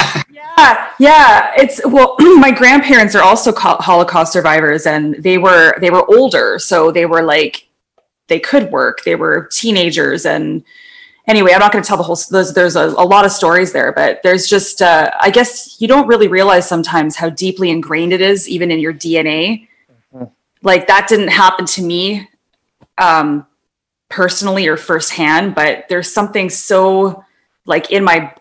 [0.57, 1.51] Yeah, yeah.
[1.55, 6.91] It's well, my grandparents are also Holocaust survivors, and they were they were older, so
[6.91, 7.67] they were like
[8.27, 9.03] they could work.
[9.03, 10.63] They were teenagers, and
[11.27, 12.17] anyway, I'm not going to tell the whole.
[12.29, 15.87] There's there's a, a lot of stories there, but there's just uh, I guess you
[15.87, 19.67] don't really realize sometimes how deeply ingrained it is, even in your DNA.
[20.13, 20.31] Mhm.
[20.63, 22.29] Like that didn't happen to me
[22.97, 23.45] um,
[24.09, 27.23] personally or firsthand, but there's something so
[27.65, 28.33] like in my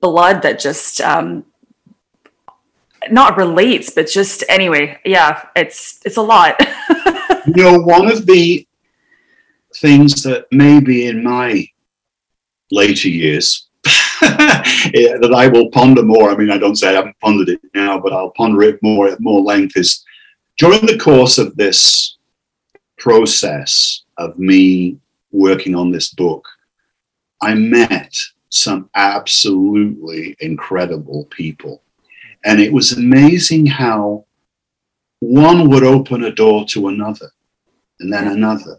[0.00, 1.44] blood that just um
[3.10, 6.54] not relates but just anyway yeah it's it's a lot
[7.46, 8.66] you know, one of the
[9.76, 11.66] things that maybe in my
[12.70, 13.68] later years
[14.20, 16.30] that I will ponder more.
[16.30, 19.08] I mean, I don't say I haven't pondered it now, but I'll ponder it more
[19.08, 19.76] at more length.
[19.76, 20.04] Is
[20.58, 22.16] during the course of this
[22.98, 24.98] process of me
[25.30, 26.46] working on this book,
[27.42, 28.16] I met
[28.48, 31.82] some absolutely incredible people.
[32.44, 34.24] And it was amazing how
[35.20, 37.30] one would open a door to another
[38.00, 38.78] and then another.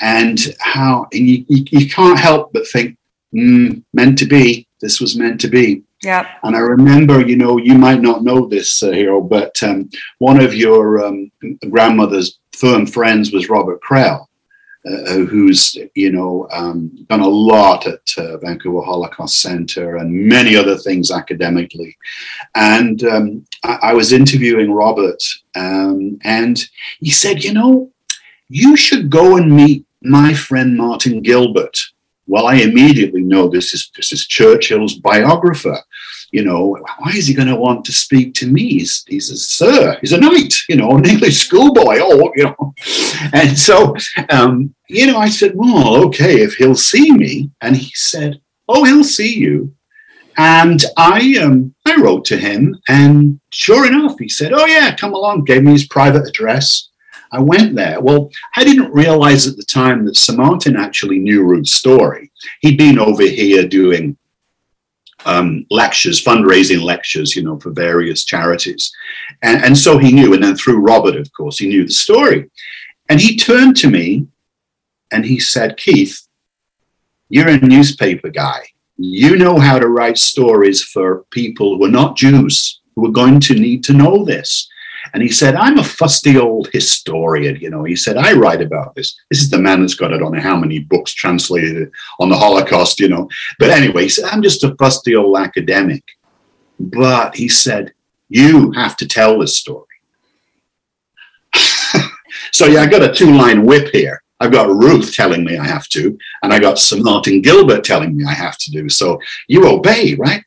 [0.00, 2.98] And how, and you, you, you can't help but think,
[3.36, 5.82] mm, meant to be, this was meant to be.
[6.02, 9.90] yeah And I remember, you know, you might not know this, uh, Hiiro, but um,
[10.18, 11.30] one of your um,
[11.70, 14.26] grandmother's firm friends was Robert Krell,
[14.86, 20.56] uh, who's, you know, um, done a lot at uh, Vancouver Holocaust Center and many
[20.56, 21.96] other things academically.
[22.54, 25.22] And um, I, I was interviewing Robert,
[25.54, 26.62] um, and
[27.00, 27.90] he said, you know,
[28.48, 31.76] you should go and meet my friend Martin Gilbert.
[32.26, 35.78] Well, I immediately know this is this is Churchill's biographer.
[36.32, 38.68] You know, why is he going to want to speak to me?
[38.70, 41.98] He's, he's a sir, he's a knight, you know, an English schoolboy.
[42.00, 42.74] Oh, you know.
[43.32, 43.94] And so,
[44.30, 47.50] um, you know, I said, well, okay, if he'll see me.
[47.60, 49.72] And he said, oh, he'll see you.
[50.36, 55.14] And I, um, I wrote to him, and sure enough, he said, oh, yeah, come
[55.14, 56.90] along, gave me his private address.
[57.32, 58.00] I went there.
[58.00, 62.30] Well, I didn't realize at the time that Sir Martin actually knew Ruth's story.
[62.60, 64.16] He'd been over here doing
[65.24, 68.92] um, lectures, fundraising lectures, you know, for various charities.
[69.42, 70.34] And, and so he knew.
[70.34, 72.50] And then through Robert, of course, he knew the story.
[73.08, 74.26] And he turned to me
[75.12, 76.26] and he said, Keith,
[77.28, 78.62] you're a newspaper guy.
[78.96, 83.40] You know how to write stories for people who are not Jews, who are going
[83.40, 84.68] to need to know this.
[85.16, 87.56] And he said, I'm a fusty old historian.
[87.56, 89.18] You know, he said, I write about this.
[89.30, 92.36] This is the man that's got, I don't know how many books translated on the
[92.36, 93.26] Holocaust, you know.
[93.58, 96.04] But anyway, he said, I'm just a fusty old academic.
[96.78, 97.94] But he said,
[98.28, 99.86] You have to tell this story.
[102.52, 104.22] so, yeah, I got a two line whip here.
[104.40, 108.14] I've got Ruth telling me I have to, and I got Sir Martin Gilbert telling
[108.14, 108.90] me I have to do.
[108.90, 110.42] So you obey, right?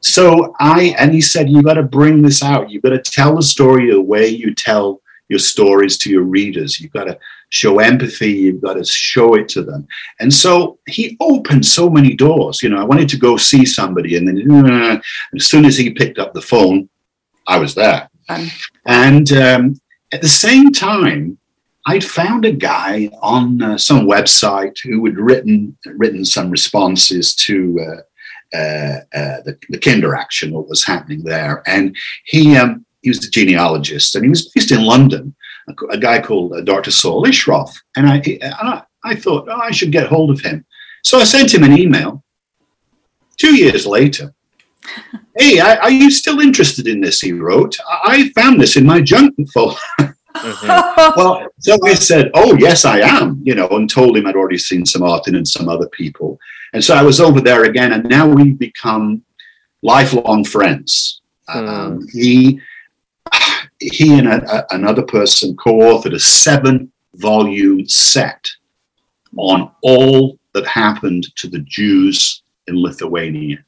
[0.00, 2.70] So I, and he said, you got to bring this out.
[2.70, 6.80] You got to tell the story the way you tell your stories to your readers.
[6.80, 8.32] You've got to show empathy.
[8.32, 9.86] You've got to show it to them.
[10.20, 12.62] And so he opened so many doors.
[12.62, 15.02] You know, I wanted to go see somebody, and then
[15.36, 16.88] as soon as he picked up the phone,
[17.46, 18.08] I was there.
[18.28, 18.50] Um,
[18.86, 19.80] and um,
[20.12, 21.38] at the same time,
[21.86, 27.78] I'd found a guy on uh, some website who had written written some responses to
[27.80, 28.00] uh,
[28.54, 33.30] uh, uh the, the Kinderaktion, what was happening there, and he um, he was a
[33.30, 35.34] genealogist, and he was based in London.
[35.68, 36.90] A, a guy called uh, Dr.
[36.90, 40.64] Saul Issroff, and I, and I, I thought oh, I should get hold of him,
[41.02, 42.22] so I sent him an email.
[43.36, 44.32] Two years later,
[45.38, 47.20] hey, are you still interested in this?
[47.20, 47.76] He wrote.
[47.88, 49.78] I found this in my junk folder.
[50.34, 51.12] Mm-hmm.
[51.16, 54.58] well, so I said, "Oh, yes, I am," you know, and told him I'd already
[54.58, 56.40] seen some Martin and some other people,
[56.74, 59.22] and so I was over there again, and now we've become
[59.82, 61.22] lifelong friends.
[61.48, 61.68] Mm.
[61.68, 62.60] Um, he
[63.78, 68.48] he and a, a, another person co-authored a seven-volume set
[69.36, 73.58] on all that happened to the Jews in Lithuania,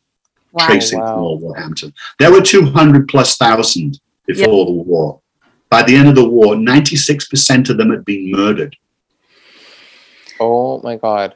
[0.52, 1.20] wow, tracing wow.
[1.20, 1.94] Wolverhampton.
[2.18, 4.66] There were two hundred plus thousand before yep.
[4.66, 5.20] the war.
[5.68, 8.76] By the end of the war, 96% of them had been murdered.
[10.38, 11.34] Oh my God.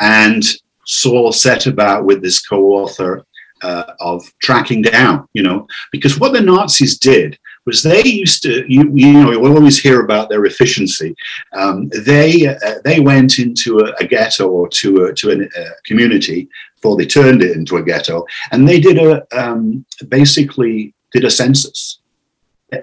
[0.00, 0.44] And
[0.86, 3.24] Saul set about with this co author
[3.62, 8.64] uh, of tracking down, you know, because what the Nazis did was they used to,
[8.72, 11.14] you, you know, we always hear about their efficiency.
[11.52, 15.70] Um, they uh, they went into a, a, ghetto or to a, to a, a
[15.84, 21.24] community before they turned it into a ghetto, and they did a um, basically did
[21.24, 22.00] a census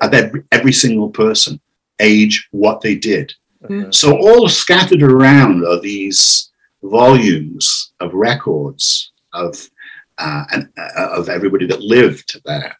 [0.01, 1.60] of every, every single person,
[1.99, 3.33] age, what they did.
[3.63, 3.91] Mm-hmm.
[3.91, 6.51] So all scattered around are these
[6.83, 9.69] volumes of records of
[10.17, 12.75] uh, and, uh, of everybody that lived there.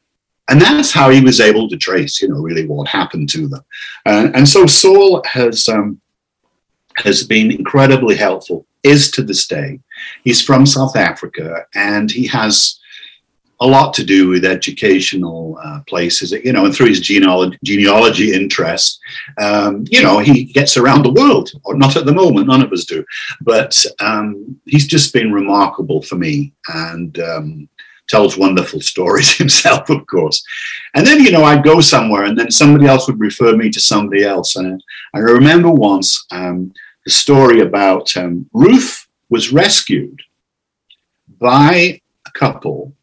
[0.50, 3.64] And that's how he was able to trace, you know, really what happened to them.
[4.06, 6.00] And so Saul has um,
[6.98, 9.80] has been incredibly helpful, is to this day.
[10.24, 12.80] He's from South Africa, and he has
[13.60, 18.34] a lot to do with educational uh, places, you know, and through his genealogy, genealogy
[18.34, 19.00] interest,
[19.40, 22.72] um, you know, he gets around the world, or not at the moment, none of
[22.72, 23.04] us do,
[23.42, 27.70] but um, he's just been remarkable for me and um,
[28.08, 30.44] tells wonderful stories himself, of course.
[30.94, 33.80] And then, you know, I'd go somewhere and then somebody else would refer me to
[33.80, 34.56] somebody else.
[34.56, 36.74] And I remember once um,
[37.06, 40.22] the story about um, Ruth was rescued
[41.40, 42.94] by a couple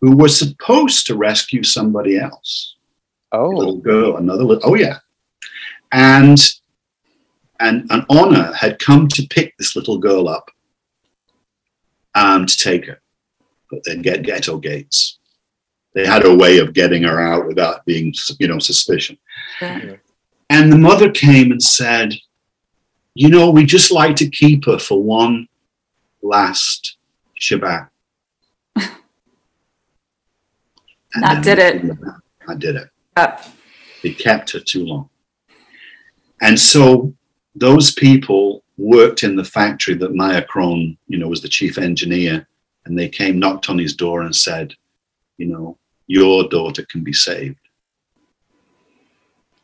[0.00, 2.76] who was supposed to rescue somebody else.
[3.32, 4.70] Oh, a little girl, another little.
[4.70, 4.98] Oh yeah,
[5.92, 6.38] and
[7.60, 10.50] and an honor had come to pick this little girl up
[12.14, 13.00] um, to take her,
[13.70, 15.18] but then get ghetto gates.
[15.94, 19.18] They had a way of getting her out without being, you know, suspicion.
[19.60, 19.96] Yeah.
[20.50, 22.14] And the mother came and said,
[23.14, 25.48] "You know, we just like to keep her for one
[26.22, 26.96] last
[27.40, 27.88] Shabbat."
[31.14, 31.98] That did it.
[32.48, 32.88] I did it.
[33.16, 33.44] Yep.
[34.02, 35.10] They kept her too long.
[36.40, 37.14] And so
[37.54, 42.46] those people worked in the factory that Meyer Kron, you know, was the chief engineer.
[42.84, 44.74] And they came, knocked on his door and said,
[45.36, 47.58] you know, your daughter can be saved.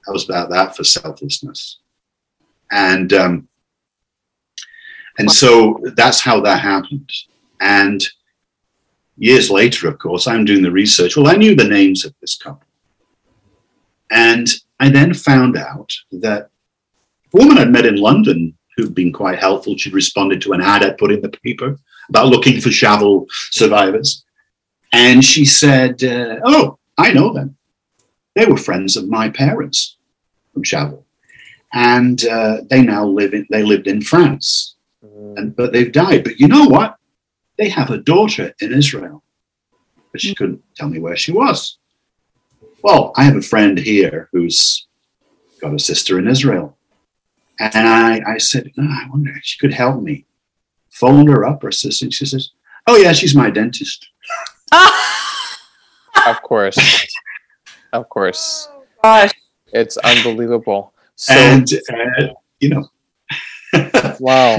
[0.07, 1.78] I was about that for selflessness.
[2.70, 3.48] And um,
[5.18, 7.11] and so that's how that happened.
[7.61, 8.04] And
[9.16, 11.16] years later, of course, I'm doing the research.
[11.16, 12.66] Well, I knew the names of this couple.
[14.11, 14.48] And
[14.81, 16.50] I then found out that
[17.33, 20.83] a woman I'd met in London who'd been quite helpful, she'd responded to an ad
[20.83, 21.77] I put in the paper
[22.09, 24.24] about looking for Shavl survivors.
[24.92, 27.57] And she said, uh, Oh, I know them.
[28.35, 29.96] They were friends of my parents
[30.53, 31.03] from Shavl.
[31.72, 34.77] And uh, they now live in, they lived in France.
[35.05, 35.38] Mm.
[35.38, 36.24] And, but they've died.
[36.24, 36.96] But you know what?
[37.57, 39.23] They have a daughter in Israel,
[40.12, 41.79] but she couldn't tell me where she was.
[42.83, 44.87] Well, I have a friend here who's
[45.61, 46.77] got a sister in Israel.
[47.59, 50.27] And I, I said, oh, I wonder if she could help me.
[50.90, 52.50] Phoned her up, her sister, and she says,
[52.87, 54.09] Oh, yeah, she's my dentist.
[56.27, 56.79] of course.
[57.92, 58.69] Of course.
[58.71, 59.33] Oh, gosh.
[59.73, 60.92] It's unbelievable.
[61.17, 62.88] So, and, uh, you know,
[64.21, 64.57] wow.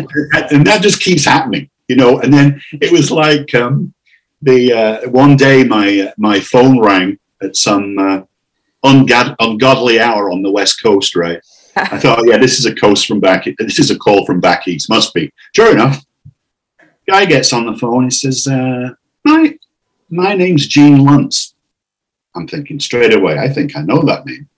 [0.52, 2.20] and that just keeps happening you know.
[2.20, 3.94] And then it was like um,
[4.42, 8.22] the uh, one day my uh, my phone rang at some uh,
[8.84, 11.16] ungod- ungodly hour on the west coast.
[11.16, 11.40] Right,
[11.76, 13.46] I thought, oh, yeah, this is a coast from back.
[13.60, 14.90] This is a call from back east.
[14.90, 15.32] Must be.
[15.56, 16.04] Sure enough,
[17.08, 18.06] guy gets on the phone.
[18.06, 18.90] He says, uh,
[19.24, 19.58] "My
[20.10, 21.54] my name's Gene Luntz."
[22.36, 23.38] I'm thinking straight away.
[23.38, 24.50] I think I know that name.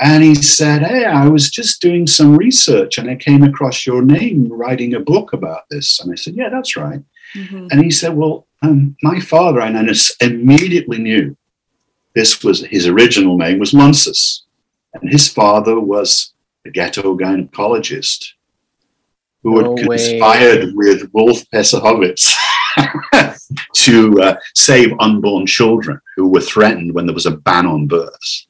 [0.00, 4.02] And he said, Hey, I was just doing some research and I came across your
[4.02, 6.00] name writing a book about this.
[6.00, 7.02] And I said, Yeah, that's right.
[7.34, 7.68] Mm-hmm.
[7.70, 9.84] And he said, Well, um, my father, and I
[10.20, 11.36] immediately knew
[12.14, 14.42] this was his original name was Munsis.
[14.94, 16.32] And his father was
[16.64, 18.32] a ghetto gynecologist
[19.42, 22.34] who no had conspired with Wolf Pesahowitz
[23.74, 28.46] to uh, save unborn children who were threatened when there was a ban on births.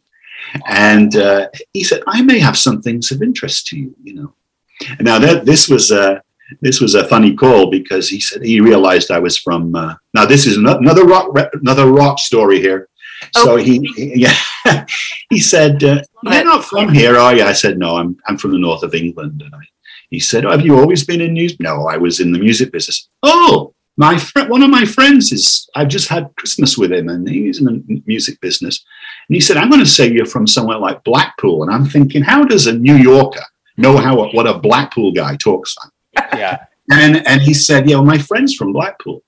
[0.67, 4.35] And uh, he said, "I may have some things of interest to you." You know.
[5.01, 6.23] Now that this was a
[6.61, 9.75] this was a funny call because he said he realized I was from.
[9.75, 12.89] Uh, now this is another rock another rock story here.
[13.35, 13.45] Okay.
[13.45, 14.37] So he, he, yeah,
[15.31, 18.53] he said, uh, "You're not from here, are you?" I said, "No, I'm I'm from
[18.53, 19.61] the north of England." And I,
[20.11, 22.73] he said, oh, "Have you always been in news?" No, I was in the music
[22.73, 23.09] business.
[23.23, 25.69] Oh, my friend, one of my friends is.
[25.75, 28.85] I've just had Christmas with him, and he's in the music business.
[29.29, 32.23] And he said, "I'm going to say you're from somewhere like Blackpool." And I'm thinking,
[32.23, 33.45] how does a New Yorker
[33.77, 36.29] know how what a Blackpool guy talks like?
[36.35, 36.65] Yeah.
[36.91, 39.23] And and he said, "Yeah, well, my friend's from Blackpool."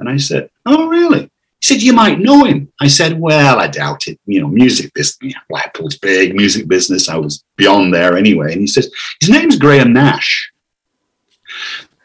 [0.00, 1.30] And I said, "Oh, really?"
[1.62, 2.72] He said, You might know him.
[2.80, 4.18] I said, Well, I doubt it.
[4.26, 7.08] You know, music business, Blackpool's big music business.
[7.08, 8.52] I was beyond there anyway.
[8.52, 10.50] And he says, His name's Graham Nash.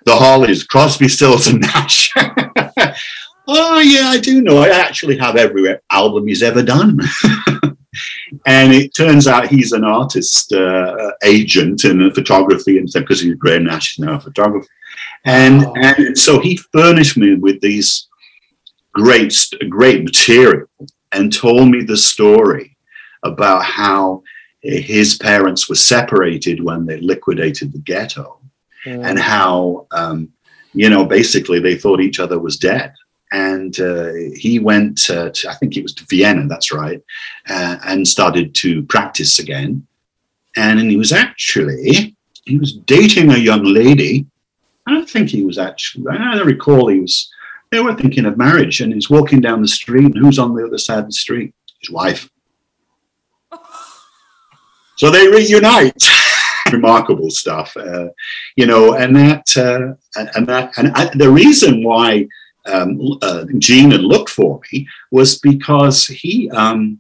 [0.06, 2.14] The Hollies, Crosby, Stills, and Nash.
[3.48, 4.58] oh, yeah, I do know.
[4.58, 7.00] I actually have every album he's ever done.
[8.46, 13.36] and it turns out he's an artist uh, agent in photography and stuff because he's
[13.36, 14.68] Graham Nash now a photographer.
[15.26, 15.74] And, oh.
[15.76, 18.08] and so he furnished me with these
[18.94, 19.36] great,
[19.70, 20.68] great material
[21.12, 22.78] and told me the story
[23.24, 24.24] about how
[24.62, 28.40] his parents were separated when they liquidated the ghetto
[28.86, 29.06] mm.
[29.06, 30.30] and how, um,
[30.74, 32.94] you know, basically they thought each other was dead.
[33.32, 37.02] And uh, he went, uh, to, I think it was to Vienna, that's right,
[37.50, 39.86] uh, and started to practice again.
[40.56, 42.16] And he was actually,
[42.46, 44.26] he was dating a young lady.
[44.88, 47.30] I don't think he was actually, I don't recall he was
[47.72, 50.66] they were thinking of marriage and he's walking down the street and who's on the
[50.66, 52.30] other side of the street his wife
[54.96, 56.02] so they reunite
[56.72, 58.08] remarkable stuff uh,
[58.56, 59.94] you know and that uh,
[60.36, 62.28] and that and I, the reason why
[62.68, 67.00] um, uh, gene had looked for me was because he um,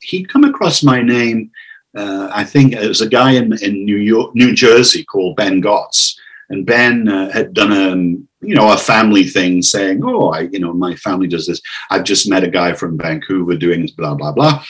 [0.00, 1.50] he'd come across my name
[1.96, 5.60] uh, i think it was a guy in, in new york new jersey called ben
[5.60, 6.18] gotts
[6.50, 10.58] and ben uh, had done a you know, a family thing saying, oh, I, you
[10.58, 11.60] know, my family does this.
[11.90, 14.62] I've just met a guy from Vancouver doing this, blah, blah, blah.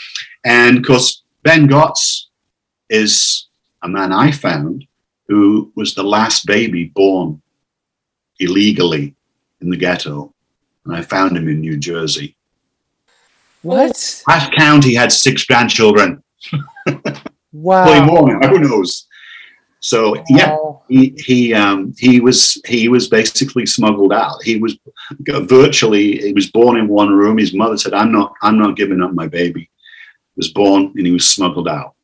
[0.44, 2.28] And of course, Ben Gotts
[2.90, 3.48] is
[3.82, 4.84] a man I found
[5.28, 7.40] who was the last baby born
[8.38, 9.14] illegally
[9.62, 10.32] in the ghetto.
[10.84, 12.36] And I found him in New Jersey.
[13.62, 14.22] What?
[14.26, 16.22] Last count, he had six grandchildren.
[17.52, 18.04] wow.
[18.04, 19.06] more, who knows?
[19.82, 20.56] So yeah,
[20.88, 24.40] he he um, he was he was basically smuggled out.
[24.44, 24.78] He was
[25.20, 27.36] virtually he was born in one room.
[27.36, 31.04] His mother said, "I'm not I'm not giving up my baby." He was born and
[31.04, 31.96] he was smuggled out,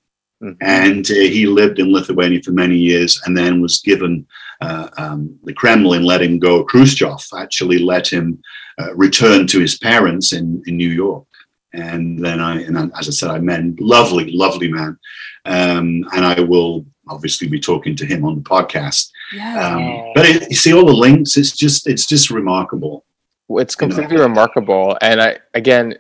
[0.43, 0.53] mm-hmm.
[0.61, 4.27] and uh, he lived in Lithuania for many years, and then was given
[4.61, 6.65] uh, um, the Kremlin let him go.
[6.65, 8.41] Khrushchev actually let him
[8.81, 11.25] uh, return to his parents in in New York
[11.73, 14.99] and then I, and as I said, I met lovely, lovely man,
[15.45, 19.11] um, and I will obviously be talking to him on the podcast.
[19.33, 19.69] Yeah.
[19.69, 21.37] Um, but it, you see all the links.
[21.37, 23.05] It's just it's just remarkable.
[23.51, 24.29] It's completely you know?
[24.29, 25.99] remarkable, and I again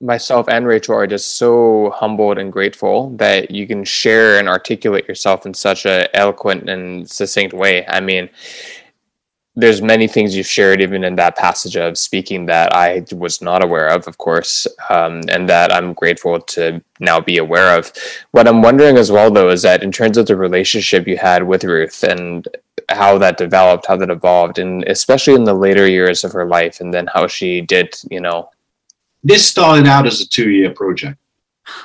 [0.00, 5.06] myself and Rachel are just so humbled and grateful that you can share and articulate
[5.06, 7.86] yourself in such a eloquent and succinct way.
[7.86, 8.30] I mean,
[9.56, 13.62] there's many things you've shared even in that passage of speaking that I was not
[13.62, 17.92] aware of, of course, um, and that I'm grateful to now be aware of.
[18.30, 21.42] What I'm wondering as well, though, is that in terms of the relationship you had
[21.42, 22.46] with Ruth and
[22.88, 26.80] how that developed, how that evolved, and especially in the later years of her life,
[26.80, 28.50] and then how she did, you know.
[29.22, 31.18] This started out as a two-year project.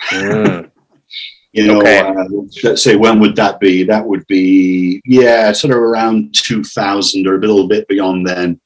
[0.10, 0.72] Mm.
[1.52, 2.00] You know, okay.
[2.00, 2.26] uh,
[2.64, 3.84] let's say when would that be?
[3.84, 8.60] That would be yeah, sort of around 2000 or a little bit beyond then.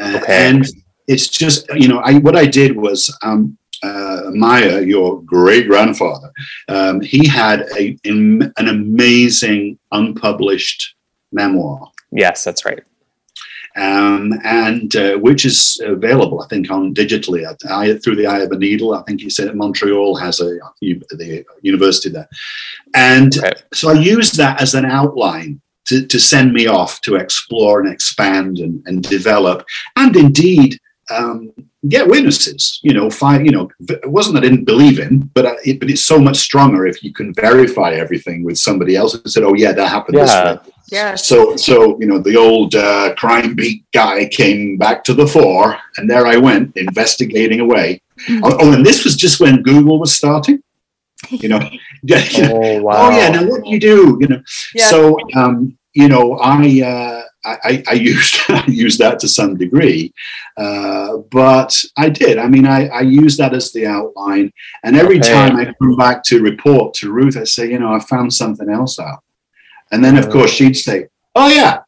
[0.00, 0.48] Uh, okay.
[0.48, 0.64] And
[1.08, 6.30] it's just you know, I what I did was um, uh, Meyer, your great grandfather,
[6.68, 10.94] um, he had a an amazing unpublished
[11.32, 11.90] memoir.
[12.12, 12.84] Yes, that's right
[13.78, 18.50] um, and uh, which is available, I think, on digitally at, through the Eye of
[18.50, 18.94] a Needle.
[18.94, 22.28] I think he said Montreal has a the university there,
[22.94, 23.34] and
[23.72, 27.90] so I used that as an outline to, to send me off to explore and
[27.90, 29.64] expand and, and develop,
[29.96, 30.78] and indeed
[31.10, 31.52] um,
[31.88, 32.80] get witnesses.
[32.82, 33.46] You know, find.
[33.46, 36.18] You know, it wasn't that I didn't believe in, but I, it, but it's so
[36.18, 39.88] much stronger if you can verify everything with somebody else and said, "Oh yeah, that
[39.88, 40.30] happened this
[40.66, 41.14] way." Yeah.
[41.16, 45.76] So, so you know, the old uh, crime beat guy came back to the fore,
[45.96, 48.00] and there I went investigating away.
[48.28, 48.40] Mhm.
[48.44, 50.58] Oh, oh, and this was just when Google was starting.
[51.30, 51.60] You know,
[52.04, 53.08] yeah, you know, Oh wow.
[53.08, 54.16] oh yeah, now what do you do?
[54.20, 54.42] You know,
[54.74, 54.86] Yeah.
[54.88, 59.56] so um, you know, I, uh, I I- I used I used that to some
[59.56, 60.12] degree,
[60.56, 62.38] uh, but I did.
[62.38, 64.52] I mean, I, I used that as the outline,
[64.84, 65.32] and every Okay.
[65.32, 68.68] time I come back to report to Ruth, I say, you know, I found something
[68.70, 69.20] else out,
[69.92, 71.80] and then of course she'd say, oh yeah,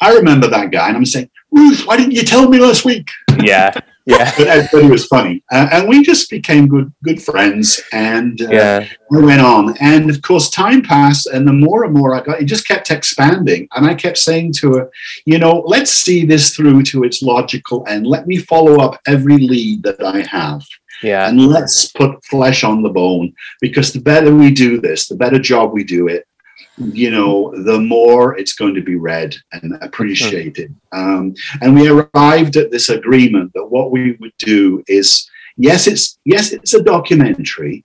[0.00, 3.08] I remember that guy, and I'm saying, Ruth, why didn't you tell me last week?
[3.40, 3.72] Yeah.
[4.08, 4.30] Yeah.
[4.38, 8.40] But, uh, but it was funny, uh, and we just became good good friends, and
[8.40, 8.86] uh, Yeah.
[9.10, 12.40] we went on and of course time passed and the more and more i got
[12.40, 14.90] it just kept expanding and i kept saying to her
[15.24, 19.38] you know let's see this through to its logical end let me follow up every
[19.38, 20.62] lead that i have
[21.02, 21.28] Yeah.
[21.28, 25.40] and let's put flesh on the bone because the better we do this the better
[25.40, 26.22] job we do it
[26.78, 32.56] you know the more it's going to be read and appreciated um, and we arrived
[32.56, 37.84] at this agreement that what we would do is yes it's yes it's a documentary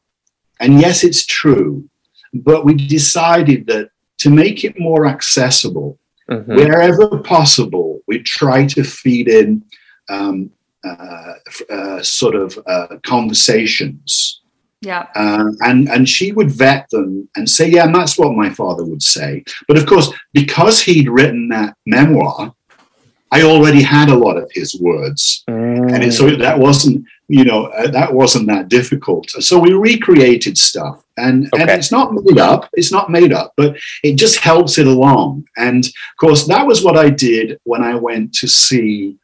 [0.60, 1.88] and yes it's true
[2.34, 5.98] but we decided that to make it more accessible
[6.32, 6.56] Mhm.
[6.56, 9.64] wherever possible, we try to feed in
[10.10, 10.50] um,
[10.84, 11.34] uh,
[11.70, 14.41] uh, sort of uh, conversations.
[14.82, 15.08] Yeah.
[15.16, 18.84] Uh, and, and she would vet them and say, yeah, and that's what my father
[18.84, 19.44] would say.
[19.68, 22.54] But of course, because he'd written that memoir,
[23.32, 25.44] I already had a lot of his words.
[25.48, 29.30] And it, so that wasn't, you know, uh, that wasn't that difficult.
[29.30, 32.70] So we recreated stuff, and and it's not made up.
[32.74, 35.46] It's not made up, but it just helps it along.
[35.56, 39.18] And of course, that was what I did when I went to see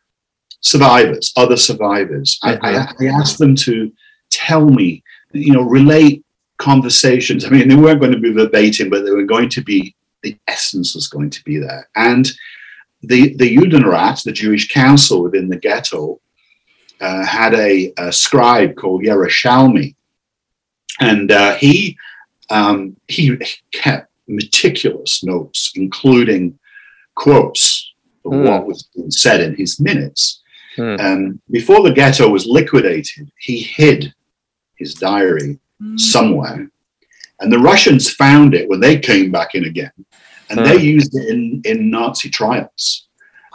[0.61, 2.39] survivors, other survivors.
[2.43, 3.91] I, I, I asked them to
[4.29, 6.23] tell me, you know, relate
[6.57, 7.45] conversations.
[7.45, 10.37] I mean, they weren't going to be verbatim, but they were going to be the
[10.47, 11.87] essence was going to be there.
[11.95, 12.27] And
[13.01, 16.19] the the Judenrat, the Jewish council within the ghetto,
[16.99, 19.95] uh, had a, a scribe called Yerushalmi,
[20.99, 21.97] and uh, he
[22.49, 23.37] um, he
[23.71, 26.57] kept meticulous notes, including
[27.15, 27.93] quotes
[28.25, 28.43] of Hmm.
[28.43, 30.41] what was being said in his minutes.
[30.75, 30.95] Hmm.
[30.99, 34.13] Um, before the ghetto was liquidated, he hid
[34.77, 35.99] his diary Mm.
[35.99, 36.71] somewhere,
[37.39, 39.91] and the Russians found it when they came back in again,
[40.49, 43.07] and they used it in in Nazi trials.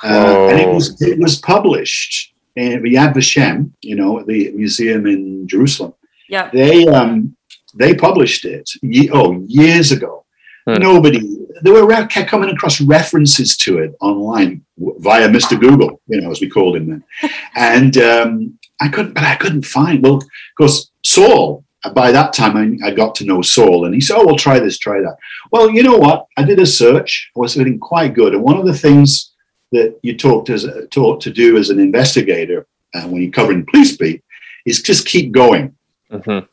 [0.05, 4.53] Uh, and it was it was published in the Yad Vashem, you know, at the
[4.53, 5.95] museum in Jerusalem.
[6.29, 6.49] Yeah.
[6.53, 7.37] They um
[7.75, 10.25] they published it ye- oh years ago.
[10.67, 10.75] Hmm.
[10.81, 11.21] Nobody
[11.63, 15.59] there were re- kept coming across references to it online w- via Mr.
[15.59, 17.03] Google, you know, as we called him then.
[17.57, 20.03] and um, I couldn't, but I couldn't find.
[20.03, 20.25] Well, of
[20.59, 21.65] course, Saul.
[21.95, 24.59] By that time, I, I got to know Saul, and he said, "Oh, well, try
[24.61, 25.17] this, try that."
[25.51, 26.27] Well, you know what?
[26.37, 27.31] I did a search.
[27.37, 29.33] I was feeling quite good, and one of the things
[29.73, 33.97] that you talked as taught to do as an investigator uh, when you're covering police
[33.97, 34.23] beat
[34.67, 35.75] is just keep going.
[36.13, 36.47] Mhm.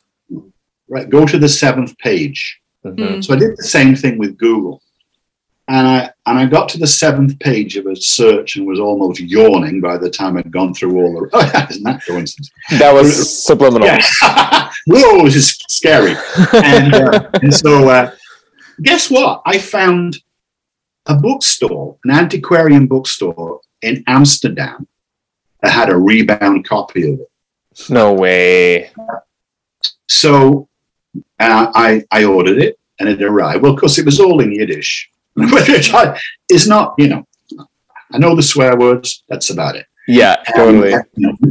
[0.88, 2.40] Right, go to the seventh page.
[2.84, 2.96] Mhm.
[2.96, 3.24] Mm.
[3.24, 4.82] So I did the same thing with Google,
[5.70, 9.20] and I and I got to the seventh page of a search and was almost
[9.20, 11.30] yawning by the time I'd gone through all the.
[11.32, 12.50] Oh, isn't that coincidence?
[12.72, 13.86] That was subliminal.
[13.86, 14.70] Yeah.
[14.86, 16.16] Whoa, this is scary.
[16.52, 18.10] And, uh, and so, uh,
[18.82, 19.42] guess what?
[19.46, 20.18] I found
[21.06, 24.88] a bookstore, an antiquarian bookstore in Amsterdam
[25.62, 27.30] that had a rebound copy of it.
[27.88, 28.90] No way.
[30.08, 30.68] So
[31.38, 33.62] uh, I, I ordered it and it arrived.
[33.62, 35.10] Well, of course, it was all in Yiddish,
[35.50, 36.18] which I,
[36.50, 37.26] is not, you know,
[38.12, 39.86] I know the swear words, that's about it.
[40.08, 40.94] Yeah, totally.
[40.94, 41.04] Um,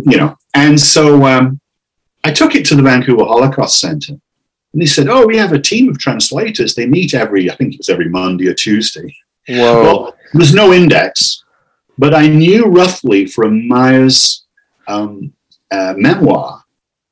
[0.06, 1.60] you know, and so um,
[2.24, 4.14] I took it to the Vancouver Holocaust Center.
[4.74, 6.76] And they said, Oh, we have a team of translators.
[6.76, 9.16] They meet every, I think it was every Monday or Tuesday.
[9.48, 9.84] Whoa.
[9.84, 11.44] Well, there was no index,
[11.98, 14.46] but I knew roughly from Meyer's
[14.88, 15.34] um,
[15.72, 16.59] uh, memoir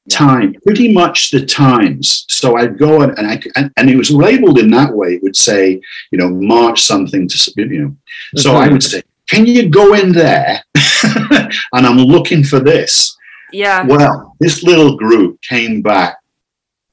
[0.09, 2.25] time, pretty much the times.
[2.29, 5.15] So I'd go and, and I and, and it was labeled in that way.
[5.15, 5.81] It would say,
[6.11, 7.95] you know, March something to you know.
[8.35, 8.71] So I Mhm.
[8.73, 10.61] would say, can you go in there?
[11.03, 13.15] and I'm looking for this.
[13.51, 13.85] Yeah.
[13.85, 16.17] Well, this little group came back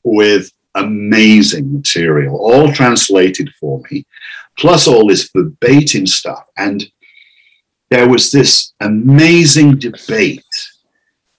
[0.02, 4.04] with amazing material, all translated for me,
[4.58, 6.44] plus all this verbatim stuff.
[6.56, 6.84] And
[7.90, 10.44] there was this amazing debate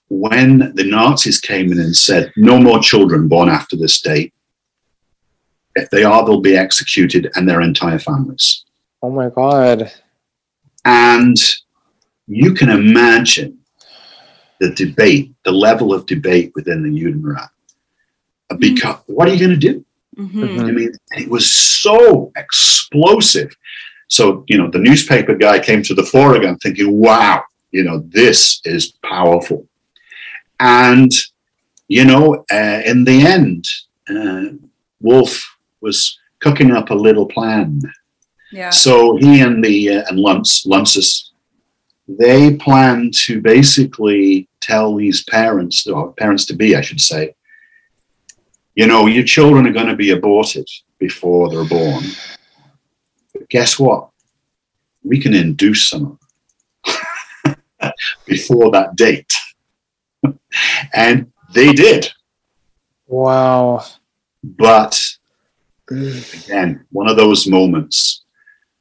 [0.08, 4.32] when the Nazis came in and said, no more children born after this date.
[5.74, 8.64] If they are, they'll be executed and their entire families.
[9.02, 9.92] oh my god.
[10.84, 11.36] And
[12.28, 13.58] you can imagine
[14.60, 17.48] the debate, the level of debate within the Judenrat.
[18.58, 19.84] Because what are you going to do?
[20.16, 20.60] Mhm.
[20.60, 23.54] I mean, it was so explosive.
[24.08, 27.42] So, you know, the newspaper guy came to the fore again thinking, wow,
[27.72, 29.66] you know, this is powerful.
[30.60, 31.10] And,
[31.88, 33.66] you know, uh, in the end,
[34.08, 34.56] uh,
[35.00, 35.44] Wolf
[35.80, 37.80] was cooking up a little plan.
[38.52, 38.70] Yeah.
[38.70, 41.30] So he and the uh, and Luntz, Luntzes,
[42.08, 47.34] they plan to basically tell these parents, or parents to be, I should say,
[48.74, 52.04] you know, your children are going to be aborted before they're born.
[53.32, 54.10] But guess what?
[55.02, 56.18] We can induce some
[56.84, 56.92] of
[57.44, 57.92] them
[58.26, 59.32] before that date.
[60.94, 62.08] and they did.
[63.06, 63.84] Wow.
[64.42, 65.00] But
[65.90, 68.22] again, one of those moments.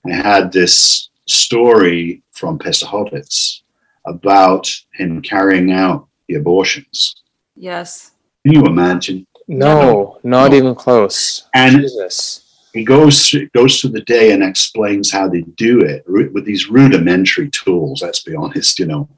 [0.05, 3.61] I had this story from Pesahowitz
[4.05, 7.23] about him carrying out the abortions.
[7.55, 8.11] Yes.
[8.43, 9.25] Can you imagine?
[9.47, 10.57] No, not No.
[10.57, 11.47] even close.
[11.55, 12.69] And Jesus.
[12.73, 16.69] he goes through, goes through the day and explains how they do it with these
[16.69, 18.01] rudimentary tools.
[18.03, 19.09] Let's be honest, you know,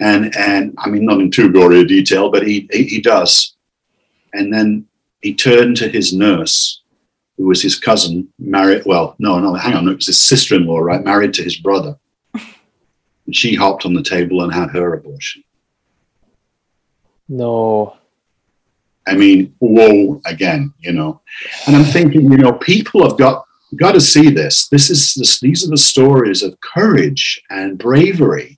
[0.00, 3.54] and and I mean not in too gory a detail, but he he, he does.
[4.32, 4.86] And then
[5.22, 6.82] he turned to his nurse,
[7.36, 8.82] who was his cousin, married.
[8.84, 11.98] Well, no, no, hang on, it was his sister-in-law, right, married to his brother.
[13.26, 15.44] And she hopped on the table and had her abortion.
[17.28, 17.98] No.
[19.06, 21.20] I mean, whoa, again, you know.
[21.66, 23.44] And I'm thinking, you know, people have got
[23.76, 24.68] got to see this.
[24.68, 28.57] This is this, these are the stories of courage and bravery.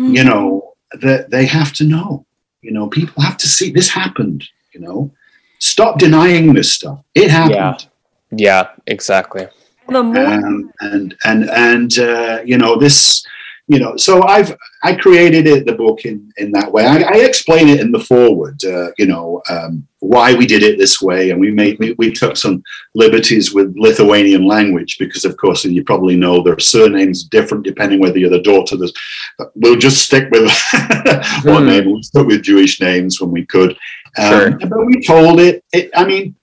[0.00, 0.16] Mm-hmm.
[0.16, 2.24] You know that they have to know.
[2.62, 4.48] You know, people have to see this happened.
[4.72, 5.10] You know,
[5.58, 7.02] stop denying this stuff.
[7.14, 7.86] It happened.
[8.30, 9.46] Yeah, exactly.
[9.88, 13.26] The more Um, and and and uh, you know this.
[13.72, 16.84] You know, so I've I created it the book in in that way.
[16.86, 18.58] I, I explain it in the forward.
[18.64, 22.10] Uh, you know um, why we did it this way, and we made we, we
[22.10, 22.64] took some
[22.96, 28.00] liberties with Lithuanian language because, of course, and you probably know their surnames different depending
[28.00, 28.76] whether you're the daughter.
[28.76, 28.92] There's,
[29.54, 30.50] we'll just stick with
[31.44, 31.68] one Hmm.
[31.68, 31.84] name.
[31.86, 33.72] We'll stick with Jewish names when we could.
[34.18, 34.50] Um, Sure.
[34.68, 35.90] But we told it, it.
[35.94, 36.34] I mean,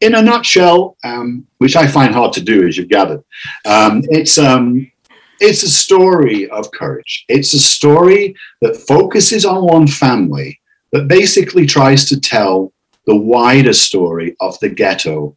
[0.00, 3.22] in a nutshell, um, which I find hard to do, as you've gathered,
[3.66, 4.92] um, it's um,
[5.40, 7.24] it's a story of courage.
[7.28, 10.60] It's a story that focuses on one family,
[10.92, 12.72] that basically tries to tell
[13.06, 15.36] the wider story of the ghetto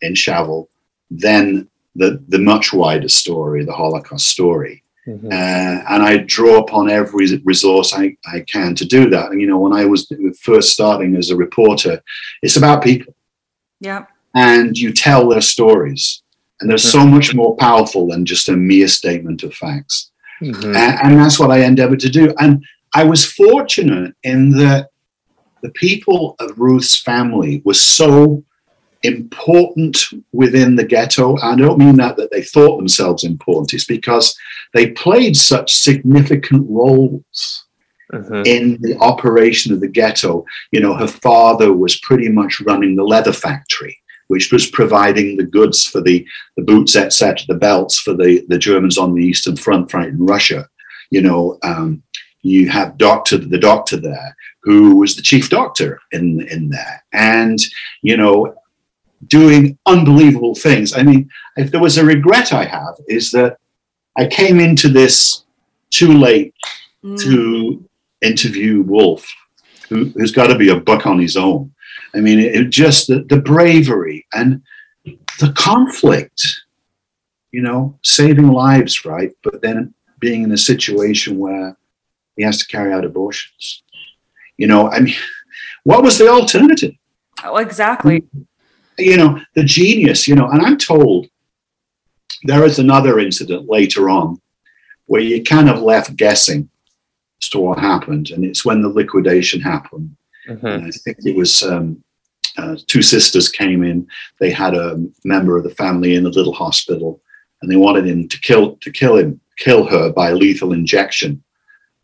[0.00, 0.68] in Shavl
[1.10, 4.82] than the, the much wider story, the Holocaust story.
[5.06, 5.26] Mhm.
[5.26, 9.30] Uh, and I draw upon every resource I, I can to do that.
[9.30, 10.12] And, you know, when I was
[10.42, 12.02] first starting as a reporter,
[12.42, 13.14] it's about people
[13.80, 14.06] yeah.
[14.34, 16.22] and you tell their stories.
[16.60, 20.10] And they're so much more powerful than just a mere statement of facts.
[20.42, 20.74] Mhm.
[20.74, 22.32] A- And, that's what I endeavored to do.
[22.38, 24.88] And I was fortunate in that
[25.62, 28.42] the people of Ruth's family were so
[29.02, 31.36] important within the ghetto.
[31.42, 33.74] I don't mean that that they thought themselves important.
[33.74, 34.34] It's because
[34.74, 37.64] they played such significant roles
[38.12, 38.46] Mhm.
[38.46, 40.44] in the operation of the ghetto.
[40.72, 43.98] You know, her father was pretty much running the leather factory,
[44.28, 48.58] which was providing the goods for the, the boots, etc., the belts for the, the
[48.58, 50.68] Germans on the Eastern Front, right in Russia.
[51.10, 52.02] You know, um,
[52.42, 57.58] you have doctor the doctor there who was the chief doctor in in there, and
[58.02, 58.54] you know,
[59.28, 60.96] doing unbelievable things.
[60.96, 63.58] I mean, if there was a regret I have is that
[64.18, 65.44] I came into this
[65.90, 66.52] too late
[67.06, 67.22] Mm.
[67.22, 67.88] to
[68.20, 69.24] interview Wolf,
[69.88, 71.72] who, who's got to be a buck on his own.
[72.16, 74.62] I mean, it, it just the, the bravery and
[75.04, 76.42] the conflict,
[77.52, 79.32] you know, saving lives, right?
[79.42, 81.76] But then being in a situation where
[82.36, 83.82] he has to carry out abortions.
[84.56, 85.14] You know, I mean,
[85.84, 86.94] what was the alternative?
[87.44, 88.24] Oh, exactly.
[88.98, 91.26] you know, the genius, you know, and I'm told
[92.44, 94.40] there is another incident later on
[95.06, 96.68] where you kind of left guessing
[97.42, 98.30] as to what happened.
[98.30, 100.16] And it's when the liquidation happened.
[100.48, 100.64] Mhm.
[100.64, 102.02] And I think it was um,
[102.58, 104.06] uh, two sisters came in.
[104.40, 107.20] They had a member of the family in a little hospital,
[107.62, 111.42] and they wanted him to kill to kill him, kill her by lethal injection.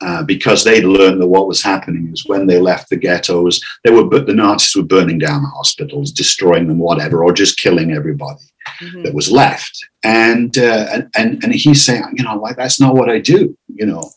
[0.01, 3.91] Uh, because they'd learned that what was happening is when they left the ghettos, they
[3.93, 7.93] were but the Nazis were burning down the hospitals, destroying them, whatever, or just killing
[7.93, 8.41] everybody
[8.81, 9.05] Mhm.
[9.05, 9.87] that was left.
[10.03, 13.57] And uh, and and and he's saying, you know, like that's not what I do,
[13.69, 14.11] you know.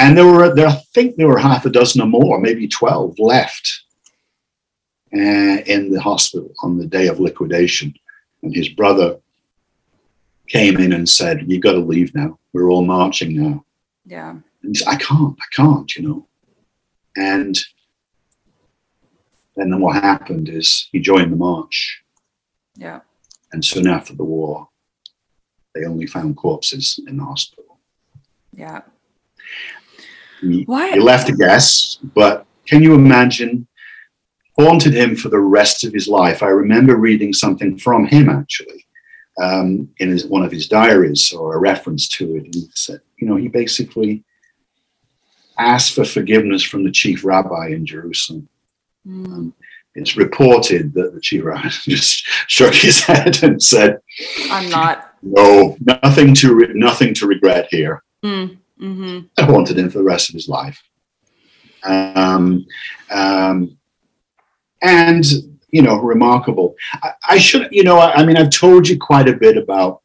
[0.00, 3.16] And there were there, I think there were half a dozen or more, maybe twelve
[3.20, 3.82] left
[5.12, 7.92] Uh, in the hospital on the day of liquidation.
[8.42, 9.18] And his brother
[10.48, 12.38] came in and said, You've got to leave now.
[12.52, 13.64] We're all marching now."
[14.06, 14.30] Yeah.
[14.30, 16.26] And he said, "I can't, I can't," you know.
[17.16, 17.58] and
[19.56, 22.02] then what happened is he joined the march,
[22.76, 23.00] Yeah.
[23.52, 24.68] and soon after the war,
[25.74, 27.78] they only found corpses in the hospital.
[28.56, 28.82] Yeah.
[30.66, 30.94] Why?
[30.94, 33.66] you left to guess, but can you imagine?
[34.64, 36.42] Haunted him for the rest of his life.
[36.42, 38.84] I remember reading something from him actually
[39.40, 42.44] um, in his, one of his diaries or a reference to it.
[42.44, 44.22] And he said, you know, he basically
[45.58, 48.48] asked for forgiveness from the chief rabbi in Jerusalem.
[49.06, 49.52] Mm,
[49.94, 53.98] It's reported that the chief rabbi just shook his head and said,
[54.50, 55.14] I'm not.
[55.22, 60.04] "No, nothing to re- nothing to regret here." Mm, hmm I haunted him for the
[60.04, 60.82] rest of his life.
[61.82, 62.66] Um,
[63.10, 63.78] um,
[64.82, 65.24] and
[65.72, 66.74] you know, remarkable.
[66.94, 70.02] I, I should, you know, I, I mean, I've told you quite a bit about,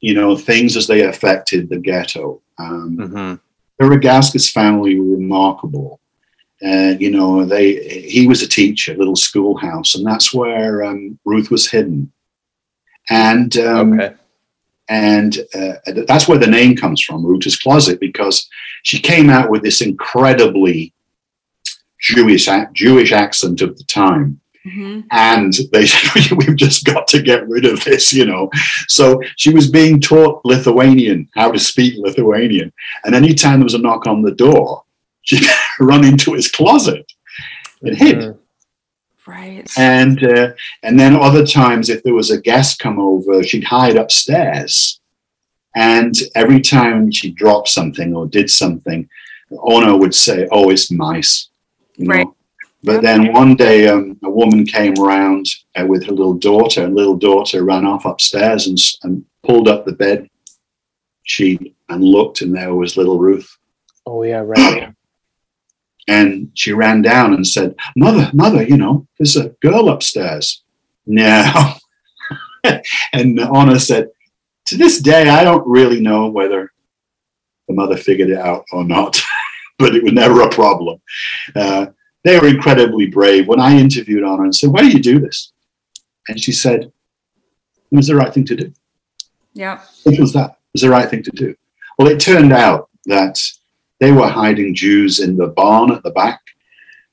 [0.00, 2.40] you know, things as they affected the ghetto.
[2.58, 3.40] Um, Mhm.
[3.80, 5.98] the Rogaskis family were remarkable.
[6.60, 11.50] And you know, they he was a teacher, little schoolhouse, and that's where um, Ruth
[11.50, 12.12] was hidden.
[13.10, 14.14] And um, Okay.
[14.88, 15.72] and uh,
[16.06, 18.48] that's where the name comes from, Ruth's Closet, because
[18.84, 20.92] she came out with this incredibly
[22.02, 27.48] Jewish Jewish accent of the time, hmm and they said we've just got to get
[27.48, 28.50] rid of this, you know.
[28.88, 32.72] So she was being taught Lithuanian, how to speak Lithuanian,
[33.04, 34.84] and anytime there was a knock on the door,
[35.22, 35.46] she'd
[35.80, 37.10] run into his closet
[37.82, 38.18] and hid.
[38.18, 38.38] Mhm.
[39.24, 39.70] Right.
[39.78, 43.96] And uh, and then other times, if there was a guest come over, she'd hide
[43.96, 44.98] upstairs.
[45.76, 49.08] And every time she dropped something or did something,
[49.52, 51.48] Ona would say, "Oh, it's mice."
[51.96, 52.14] You know.
[52.14, 52.26] Right.
[52.84, 56.84] But then one day, um, a woman came around uh, with her little daughter.
[56.84, 60.28] and little daughter ran off upstairs and, and pulled up the bed
[61.22, 63.56] sheet and looked, and there was little Ruth.
[64.06, 64.94] Oh yeah, right.
[66.08, 70.64] And she ran down and said, Mother, mother, you know, there's a girl upstairs.
[71.06, 71.74] No.
[73.12, 74.08] and Anna said,
[74.66, 76.72] To this day, I don't really know whether
[77.68, 79.22] the mother figured it out or not,
[79.82, 81.00] but it was never a problem.
[81.56, 81.86] Uh,
[82.24, 83.48] they were incredibly brave.
[83.48, 85.52] When I interviewed Anna and said, Why do you do this?
[86.28, 86.80] And she said,
[87.90, 88.72] It was the right thing to do.
[89.54, 89.82] yeah.
[90.06, 90.50] It was that.
[90.50, 91.54] It was the right thing to do.
[91.98, 93.38] Well, it turned out that
[93.98, 96.40] they were hiding Jews in the barn at the back,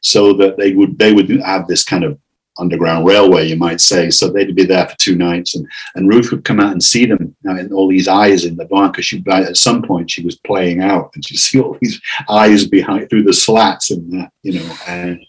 [0.01, 2.17] so that they would they would have this kind of
[2.59, 4.09] underground railway, you might say.
[4.09, 7.05] So they'd be there for two nights, and and Ruth would come out and see
[7.05, 10.37] them and all these eyes in the barn because she at some point she was
[10.39, 14.53] playing out, and she see all these eyes behind through the slats and that, you
[14.53, 15.25] know, and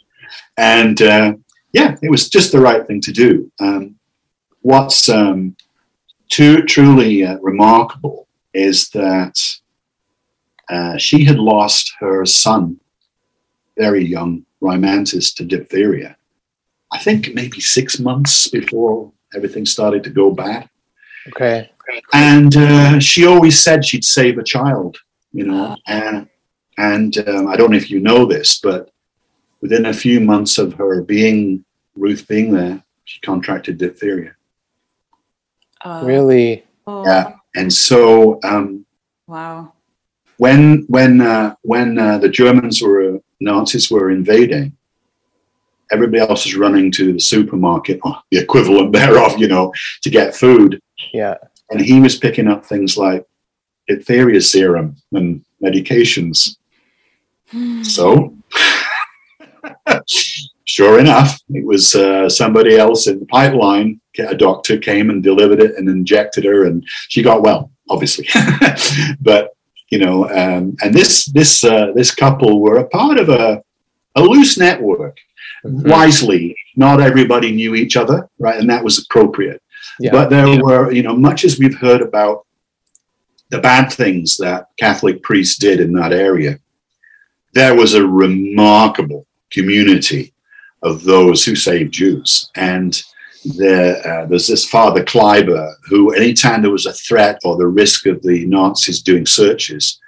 [0.57, 1.35] and uh,
[1.73, 3.51] yeah, it was just the right thing to do.
[3.61, 3.97] Um,
[4.63, 5.57] what's um,
[6.29, 9.41] too, truly uh, remarkable is that
[10.69, 12.79] uh, she had lost her son,
[13.77, 16.17] very young, Rimantas, to diphtheria.
[16.93, 20.69] I think maybe six months before everything started to go bad.
[21.29, 21.71] Okay.
[22.13, 24.99] And uh, she always said she'd save a child,
[25.33, 25.77] you know.
[25.87, 26.29] And,
[26.79, 28.91] and um, I don't know if you know this, but
[29.61, 31.65] within a few months of her being,
[31.97, 34.35] Ruth being there, she contracted diphtheria.
[35.85, 36.65] Uh, Really?
[36.87, 37.35] oh, Yeah.
[37.55, 38.87] And so um,
[39.27, 39.73] Wow.
[40.39, 44.77] when when uh, when uh, the Germans were Nazis were invading,
[45.91, 49.73] everybody else was running to the supermarket, or the equivalent thereof, you know,
[50.03, 50.81] to get food,
[51.13, 51.37] Yeah.
[51.71, 53.25] and he was picking up things like
[53.89, 56.57] diphtheria serum and medications.
[57.83, 58.37] So,
[60.65, 64.01] sure enough, it was uh, somebody else in the pipeline.
[64.19, 68.29] A doctor came and delivered it and injected her, and she got well, obviously.
[69.21, 69.51] but
[69.91, 73.63] you know, um, and this this uh, this couple were a part of a
[74.15, 75.19] a loose network.
[75.65, 75.89] Mhm.
[75.89, 79.63] Wisely, not everybody knew each other, right, and that was appropriate.
[79.99, 80.13] Yeah.
[80.13, 82.47] But there were, you know, much as we've heard about
[83.51, 86.59] the bad things that Catholic priests did in that area,
[87.53, 90.33] there was a remarkable community
[90.83, 92.51] of those who saved Jews.
[92.55, 93.03] And
[93.57, 98.07] there, uh, there's this Father Kleiber who, anytime there was a threat or the risk
[98.07, 99.99] of the Nazis doing searches,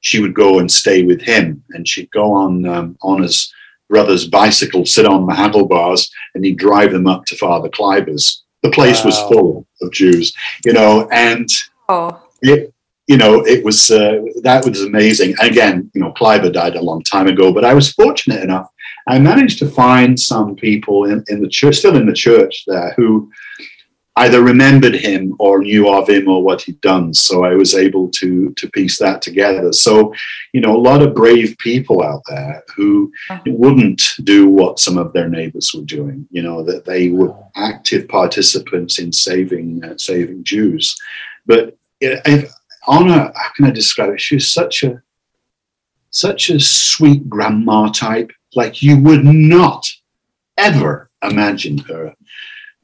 [0.00, 3.52] she would go and stay with him, and she'd go on um, on his
[3.88, 8.42] brother's bicycle, sit on the handlebars, and he'd drive them up to Father Kleiber's.
[8.62, 10.32] The place was full of Jews,
[10.64, 11.48] you know, and
[11.88, 12.18] Oh.
[12.40, 12.72] it,
[13.06, 15.34] you know, it was uh, that was amazing.
[15.38, 18.68] And Again, you know, Kleiber died a long time ago, but I was fortunate enough.
[19.06, 22.94] I managed to find some people in, in the church, still in the church there,
[22.96, 23.30] who
[24.16, 27.12] either remembered him or knew of him or what he'd done.
[27.12, 29.72] So I was able to to piece that together.
[29.72, 30.14] So,
[30.52, 33.12] you know, a lot of brave people out there who
[33.46, 36.28] wouldn't do what some of their neighbors were doing.
[36.30, 40.96] You know, that they were active participants in saving uh, saving Jews.
[41.46, 42.52] But if,
[42.88, 44.20] Anna, how can I describe it?
[44.20, 45.02] She was such a
[46.10, 48.30] such a sweet grandma type.
[48.54, 49.88] Like you would not
[50.56, 52.14] ever imagine her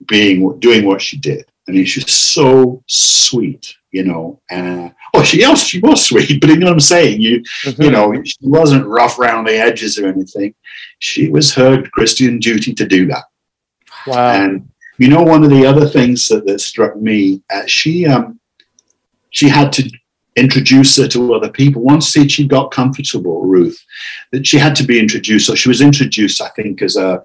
[0.07, 1.47] being doing what she did.
[1.69, 4.41] I mean, she's so sweet, you know.
[4.51, 7.21] Uh, oh, she else she was sweet, but you know what I'm saying.
[7.21, 7.83] You mm-hmm.
[7.83, 10.55] you know, she wasn't rough around the edges or anything.
[10.99, 13.25] She was her Christian duty to do that.
[14.07, 14.33] Wow.
[14.33, 18.41] And you know, one of the other things that, that struck me, uh, she um,
[19.31, 19.91] she had to
[20.37, 21.83] introduce her to other people.
[21.83, 23.79] Once she got comfortable, Ruth,
[24.33, 25.47] that she had to be introduced.
[25.47, 27.23] So she was introduced, I think, as a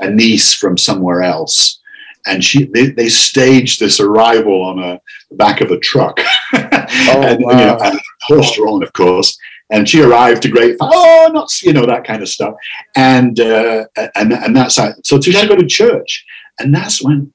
[0.00, 1.77] a niece from somewhere else
[2.26, 5.00] and she they, they staged this arrival on a
[5.30, 6.20] the back of a truck.
[7.10, 7.50] Oh, and, wow.
[7.50, 9.36] you know, and horse drawn of course.
[9.70, 12.54] And she arrived to great oh not you know that kind of stuff.
[12.96, 16.24] And uh, and and that's how, so she had to go to church.
[16.58, 17.32] And that's when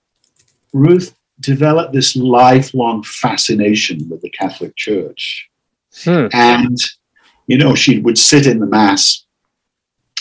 [0.73, 5.49] ruth developed this lifelong fascination with the catholic church.
[6.03, 6.25] Hmm.
[6.33, 6.77] and
[7.45, 9.25] you know she would sit in the mass.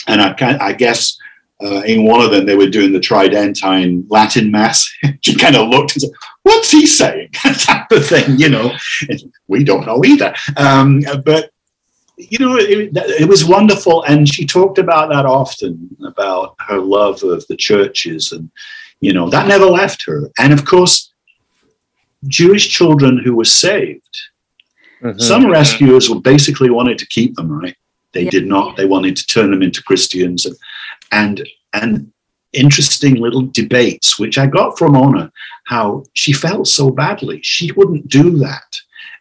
[0.07, 1.17] And i, I guess
[1.63, 4.91] uh, in one of them, they were doing the Tridentine Latin Mass.
[5.21, 6.11] she kind of looked and said,
[6.43, 7.29] What's he saying?
[7.43, 8.73] That type of thing, you know.
[9.47, 10.33] we don't know either.
[10.57, 11.51] Um, but,
[12.17, 14.03] you know, it, it, was wonderful.
[14.03, 18.31] And she talked about that often about her love of the churches.
[18.31, 18.51] And,
[18.99, 20.29] you know, that never left her.
[20.37, 21.13] And of course,
[22.27, 24.17] Jewish children who were saved,
[25.01, 25.17] mm-hmm.
[25.19, 27.75] some rescuers were basically wanted to keep them, right?
[28.13, 28.29] They yeah.
[28.29, 28.77] did not.
[28.77, 30.45] They wanted to turn them into Christians.
[30.45, 30.55] And
[31.13, 32.11] and and
[32.51, 35.31] interesting little debates, which I got from Ona,
[35.65, 37.41] how she felt so badly.
[37.41, 38.75] She wouldn't do that.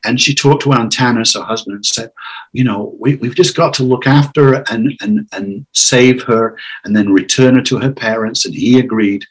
[0.05, 2.11] And she talked to Antanas, her husband, and said,
[2.53, 6.59] you know, we, have just got to look after her and, and, and save her
[6.84, 8.45] and then return her to her parents.
[8.45, 9.24] And he agreed.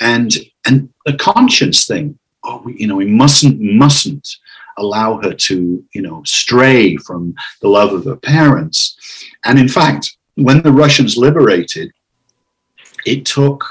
[0.00, 0.36] And,
[0.66, 4.28] and the conscience thing, oh, we, you know, we mustn't, mustn't
[4.76, 8.96] allow her to, you know, stray from the love of her parents.
[9.44, 11.92] And in fact, when the Russians liberated,
[13.06, 13.64] it took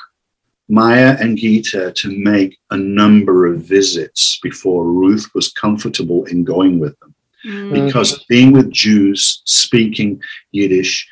[0.67, 6.79] Meyer and Gita to make a number of visits before Ruth was comfortable in going
[6.79, 7.13] with them.
[7.45, 7.85] Mm.
[7.85, 10.19] Because being with Jews speaking
[10.51, 11.07] Yiddish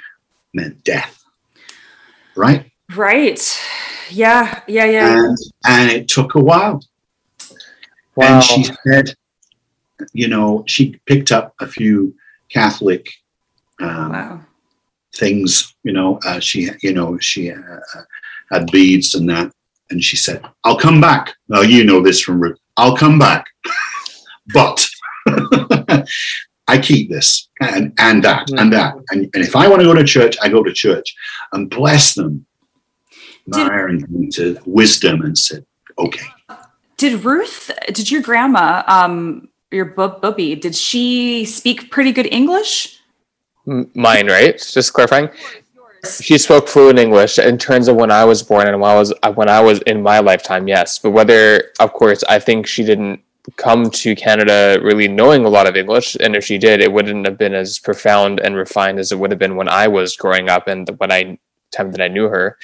[0.53, 1.23] meant death.
[2.35, 2.71] Right?
[2.95, 3.59] Right.
[4.09, 5.25] Yeah, yeah, yeah.
[5.25, 6.81] And, and it took a while.
[8.15, 8.35] Wow.
[8.35, 9.13] And she said,
[10.13, 12.15] you know, she picked up a few
[12.49, 13.09] Catholic
[13.79, 14.45] um, wow
[15.15, 15.75] things.
[15.83, 17.79] You know, uh, she, you know, she uh,
[18.51, 19.51] had beads and that,
[19.89, 22.59] and she said, "I'll come back." Well, you know this from Ruth.
[22.77, 23.45] I'll come back,
[24.53, 24.85] but
[26.67, 29.93] I keep this and and that and that, and, and if I want to go
[29.93, 31.13] to church, I go to church,
[31.53, 32.45] and bless them,
[33.47, 35.65] marrying into wisdom, and said,
[35.97, 36.25] "Okay."
[36.97, 37.71] Did Ruth?
[37.87, 38.83] Did your grandma?
[38.87, 42.99] Um, your bub- bubby, did she speak pretty good English?
[43.65, 44.57] Mine, right?
[44.57, 45.29] Just clarifying.
[46.21, 49.13] She spoke fluent English in terms of when I was born and when I was
[49.23, 50.99] uh, when I was in my lifetime, yes.
[50.99, 53.21] But whether, of course, I think she didn't
[53.55, 57.25] come to Canada really knowing a lot of English, and if she did, it wouldn't
[57.25, 60.49] have been as profound and refined as it would have been when I was growing
[60.49, 61.37] up and when I
[61.73, 62.57] time that I knew her.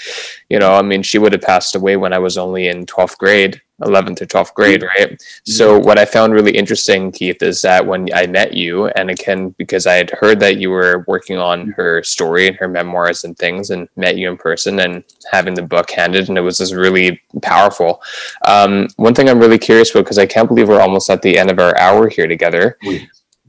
[0.50, 3.18] You know, I mean, she would have passed away when I was only in 12th
[3.18, 5.12] grade, 11th or 12th grade, right?
[5.12, 5.52] Mm-hmm.
[5.52, 9.56] So, what I found really interesting, Keith, is that when I met you, and again,
[9.58, 13.38] because I had heard that you were working on her story and her memoirs and
[13.38, 16.74] things, and met you in person and having the book handed, and it was just
[16.74, 18.02] really powerful.
[18.46, 21.38] Um, one thing I'm really curious about, because I can't believe we're almost at the
[21.38, 22.78] end of our hour here together.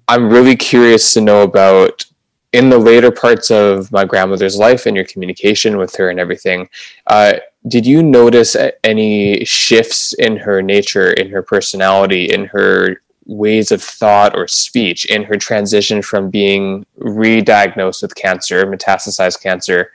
[0.08, 2.04] I'm really curious to know about
[2.52, 6.68] in the later parts of my grandmother's life and your communication with her and everything,
[7.06, 7.34] uh,
[7.68, 13.82] did you notice any shifts in her nature, in her personality, in her ways of
[13.82, 19.92] thought or speech, in her transition from being re-diagnosed with cancer, metastasized cancer,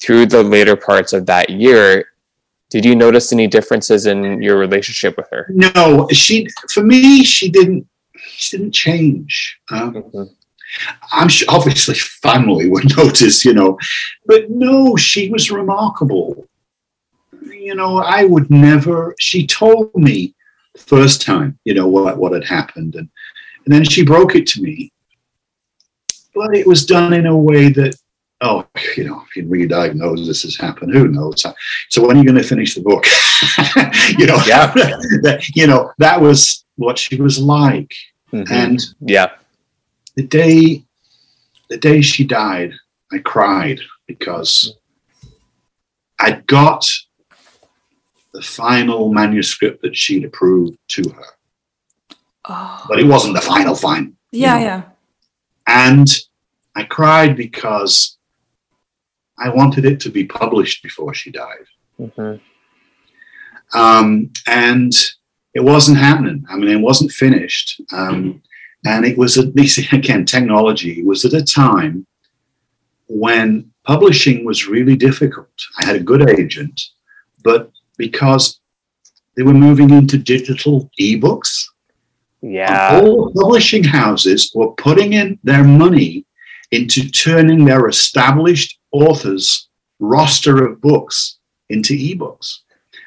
[0.00, 2.06] through the later parts of that year?
[2.70, 5.46] Did you notice any differences in your relationship with her?
[5.50, 6.48] No, she.
[6.72, 7.86] For me, she didn't.
[8.16, 9.60] She didn't change.
[9.70, 10.22] Um, mm-hmm
[11.12, 13.78] I'm sure obviously family would notice, you know,
[14.26, 16.48] but no, she was remarkable.
[17.50, 20.34] You know, I would never, she told me
[20.74, 22.94] the first time, you know, what, what had happened.
[22.96, 23.08] And,
[23.64, 24.92] and then she broke it to me.
[26.34, 27.94] But it was done in a way that
[28.42, 28.66] oh,
[28.96, 31.44] you know, if you re-diagnose this has happened, who knows?
[31.88, 33.06] So when are you going to finish the book?
[34.18, 34.72] you know, Yeah.
[35.22, 37.94] that, you know, that was what she was like.
[38.32, 38.50] Mhm.
[38.50, 39.30] And yeah.
[40.16, 40.84] the day,
[41.68, 42.72] the day she died,
[43.12, 44.74] I cried because
[46.18, 46.84] I got
[48.32, 52.16] the final manuscript that she'd approved to her,
[52.48, 52.84] Oh.
[52.88, 54.12] but it wasn't the final final.
[54.30, 54.64] Yeah, know.
[54.64, 54.82] yeah.
[55.66, 56.08] And
[56.74, 58.16] I cried because
[59.38, 61.66] I wanted it to be published before she died.
[62.00, 62.40] Mhm.
[63.74, 64.92] Um, and
[65.54, 66.44] it wasn't happening.
[66.48, 67.80] I mean, it wasn't finished.
[67.92, 68.42] Um,
[68.84, 72.06] and it was at least, again, technology was at a time
[73.06, 75.50] when publishing was really difficult.
[75.78, 76.80] I had a good agent,
[77.44, 77.70] but
[78.06, 78.44] because
[79.36, 81.52] they were moving into digital ebooks,
[82.42, 83.00] Yeah.
[83.00, 86.12] all publishing houses were putting in their money
[86.76, 89.68] into turning their established authors'
[90.00, 91.16] roster of books
[91.74, 92.48] into ebooks.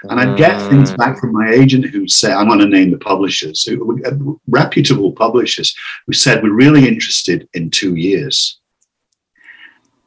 [0.09, 0.97] And I'd get things Mm.
[1.01, 3.75] back from my agent who said, I'm going to name the publishers, who,
[4.09, 4.11] uh,
[4.59, 5.69] reputable publishers,
[6.05, 8.59] who said, We're really interested in two years.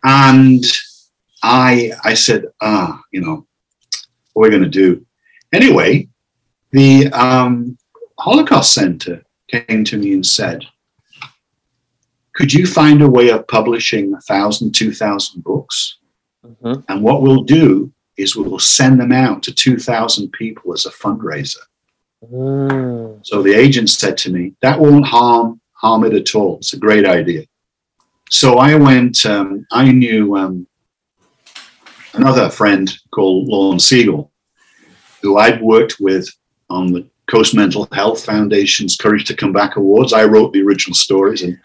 [0.04, 0.64] And
[1.42, 3.46] I, I said, Ah, you know,
[4.38, 5.04] what are we going to do?
[5.52, 6.08] Anyway,
[6.70, 7.76] the um,
[8.20, 10.64] Holocaust Center came to me and said,
[12.34, 15.98] Could you find a way of publishing a thousand, two thousand books?
[16.46, 16.84] Mhm.
[16.88, 21.64] And what we'll do is we'll send them out to 2,000 people as a fundraiser.
[22.32, 23.20] Mm.
[23.24, 26.56] So the agent said to me, that won't harm harm it at all.
[26.56, 27.44] It's a great idea.
[28.30, 30.66] So I went, um, I knew um,
[32.14, 34.30] another friend called Lorne Sigal,
[35.22, 36.28] who I'd worked with
[36.70, 40.12] on the Coast Mental Health Foundation's Courage to Come Back Awards.
[40.12, 41.58] I wrote the original stories and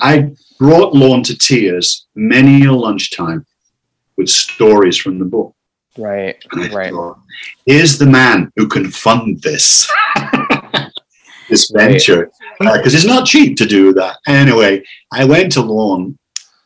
[0.00, 3.44] I brought Lorne to tears many a lunchtime
[4.16, 5.54] with stories from the book.
[5.98, 6.42] Right.
[6.72, 6.90] Right.
[6.90, 7.18] thought,
[7.66, 9.90] here's the man who can fund this,
[11.50, 12.30] this venture,
[12.60, 14.16] uh, because it's not cheap to do that.
[14.26, 14.82] Anyway,
[15.12, 16.18] I went to Lorne,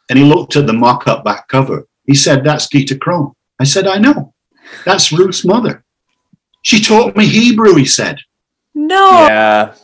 [0.08, 1.88] and he looked at the mock-up back cover.
[2.06, 4.34] He said, "That's Gita Kron." I said, "I know.
[4.84, 5.84] That's Ruth's mother.
[6.62, 8.18] She taught me Hebrew." He said.
[8.74, 9.26] No.
[9.26, 9.74] Yeah.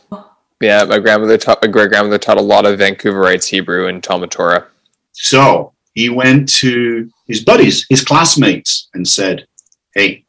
[0.61, 0.83] Yeah.
[0.83, 4.67] My grandmother taught my great grandmother taught a lot of Vancouverites Hebrew and Talmud Torah.
[5.13, 9.47] So he went to his buddies, his classmates, and said,
[9.95, 10.25] "Hey,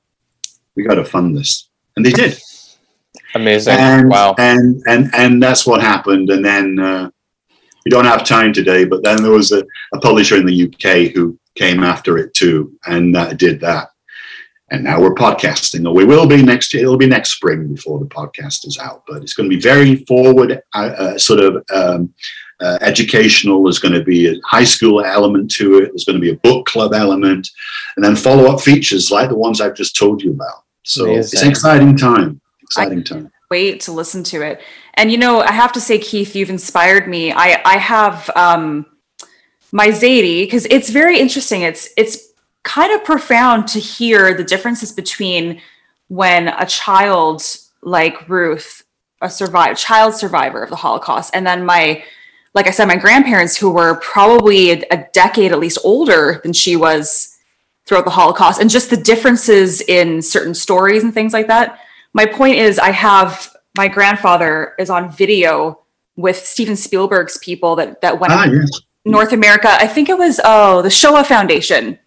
[0.75, 2.41] we got to fund this," and they did.
[3.35, 3.75] Amazing.
[3.75, 4.35] and wow.
[4.39, 7.11] and and and that's what happened and then uh,
[7.85, 11.13] we don't have time today but then there was a, a publisher in the uk
[11.13, 13.91] who came after it too and uh, did that.
[14.71, 15.87] And now we're podcasting.
[15.87, 16.83] Or we will be next year.
[16.83, 19.97] It'll be next spring before the podcast is out but it's going to be very
[20.07, 22.13] forward uh, uh, sort of um,
[22.61, 23.63] uh, educational.
[23.63, 25.91] There's going to be a high school element to it.
[25.91, 27.49] There's going to be a book club element
[27.97, 30.65] and then follow-up features like the ones i've just told you about.
[30.85, 32.41] So it's an exciting time.
[32.63, 33.31] Exciting time.
[33.51, 34.61] wait to listen to it.
[34.95, 37.33] And you know, I have to say, Keith, you've inspired me.
[37.33, 38.87] I I have um,
[39.75, 41.61] my Zadie because it's very interesting.
[41.63, 45.61] It's it's kind of profound to hear the differences between
[46.09, 47.43] when a child
[47.83, 48.85] like Ruth,
[49.21, 52.03] a survivor, child survivor of the Holocaust, and then my
[52.55, 56.53] like I said, my grandparents who were probably a, a decade at least older than
[56.53, 57.37] she was
[57.85, 61.81] throughout the Holocaust, and just the differences in certain stories and things like that
[62.15, 65.81] my point is i have my grandfather is on video
[66.17, 70.41] with steven spielberg's people that that went ah yes north america i think it was
[70.45, 71.99] oh the shoah foundation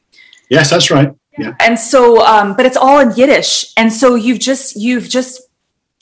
[0.50, 1.14] Yes, that's right.
[1.38, 1.54] Yeah.
[1.60, 5.42] and so um but it's all in yiddish and so you've just you've just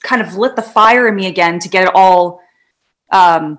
[0.02, 2.40] kind of lit the fire in me again to get it all
[3.12, 3.58] um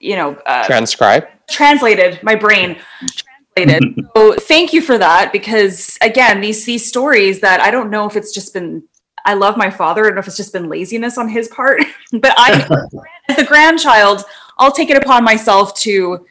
[0.00, 1.28] you know uh, Transcribe.
[1.50, 2.78] translated my brain
[3.54, 8.06] translated so thank you for that because again these these stories that i don't know
[8.08, 8.82] if it's just been
[9.24, 11.80] i love my father i don't know if it's just been laziness on his part
[12.14, 12.50] but i
[13.28, 14.24] as the grandchild
[14.58, 16.26] i'll take it upon myself to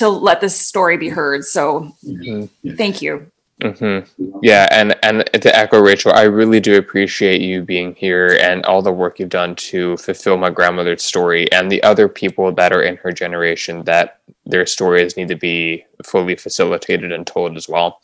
[0.00, 2.48] to let this story be heard so Mhm.
[2.76, 3.30] thank you
[3.62, 4.00] hmm
[4.42, 8.80] Yeah, and and to echo Rachel, I really do appreciate you being here and all
[8.82, 12.82] the work you've done to fulfill my grandmother's story and the other people that are
[12.82, 18.00] in her generation that their stories need to be fully facilitated and told as well.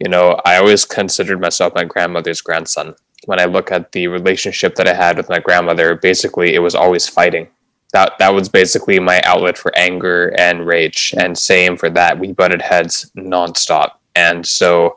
[0.00, 2.94] You know, I always considered myself my grandmother's grandson.
[3.26, 6.74] When I look at the relationship that I had with my grandmother, basically it was
[6.74, 7.48] always fighting.
[7.94, 11.14] That that was basically my outlet for anger and rage.
[11.16, 12.18] And same for that.
[12.18, 13.92] We butted heads nonstop.
[14.16, 14.96] And so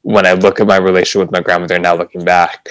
[0.00, 2.68] when I look at my relationship with my grandmother now looking back,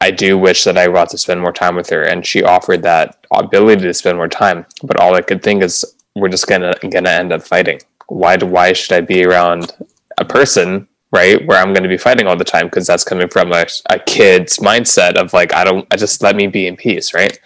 [0.00, 2.82] I do wish that I got to spend more time with her and she offered
[2.82, 4.64] that ability to spend more time.
[4.82, 5.84] But all I could think is
[6.16, 7.80] we're just gonna gonna end up fighting.
[8.08, 9.72] why do why should I be around
[10.18, 13.52] a person right where I'm to be fighting all the time because that's coming from
[13.52, 17.14] a, a kid's mindset of like I don't I just let me be in peace,
[17.14, 17.38] right?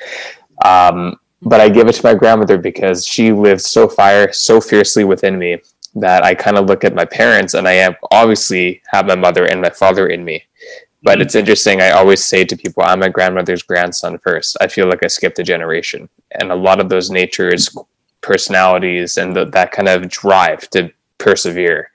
[0.64, 5.04] Um, but I give it to my grandmother because she lived so fire so fiercely
[5.04, 5.60] within me
[5.94, 9.46] that I kind of look at my parents and I have obviously have my mother
[9.46, 10.44] and my father in me.
[11.02, 11.80] But it's interesting.
[11.80, 14.56] I always say to people, I'm my grandmother's grandson first.
[14.60, 16.08] I feel like I skipped a generation.
[16.40, 17.76] And a lot of those natures,
[18.20, 21.90] personalities, and the, that kind of drive to persevere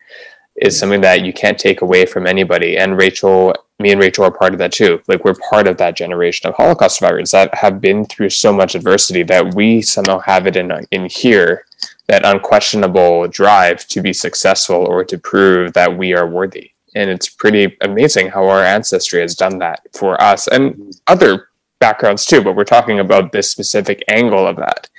[0.57, 2.77] is something that you can't take away from anybody.
[2.77, 5.01] And Rachel, me and Rachel are part of that too.
[5.07, 8.75] Like we're part of that generation of Holocaust survivors that have been through so much
[8.75, 11.65] adversity that we somehow have it in in here
[12.07, 16.71] that unquestionable drive to be successful or to prove that we are worthy.
[16.95, 21.49] And it's pretty amazing how our ancestry has done that for us and other
[21.79, 24.89] backgrounds too, but we're talking about this specific angle of that.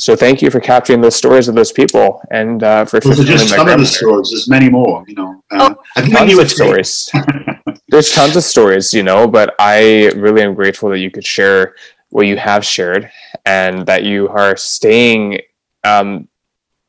[0.00, 3.24] So thank you for capturing those stories of those people and uh, for those are
[3.24, 4.30] just some of the stories.
[4.30, 5.44] There's many more, you know.
[5.50, 7.10] Uh, oh, I've tons you of stories.
[7.88, 11.74] There's tons of stories, you know, but I really am grateful that you could share
[12.08, 13.10] what you have shared
[13.44, 15.40] and that you are staying
[15.84, 16.28] um,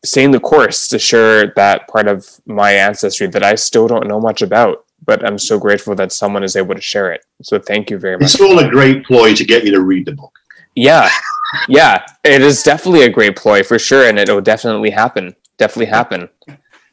[0.05, 4.21] staying the course to share that part of my ancestry that I still don't know
[4.21, 4.85] much about.
[5.03, 7.25] But I'm so grateful that someone is able to share it.
[7.41, 8.35] So thank you very much.
[8.35, 10.31] It's all a great ploy to get you to read the book.
[10.75, 11.09] Yeah,
[11.67, 15.35] yeah, it is definitely a great ploy for sure, and it'll definitely happen.
[15.57, 16.29] Definitely happen.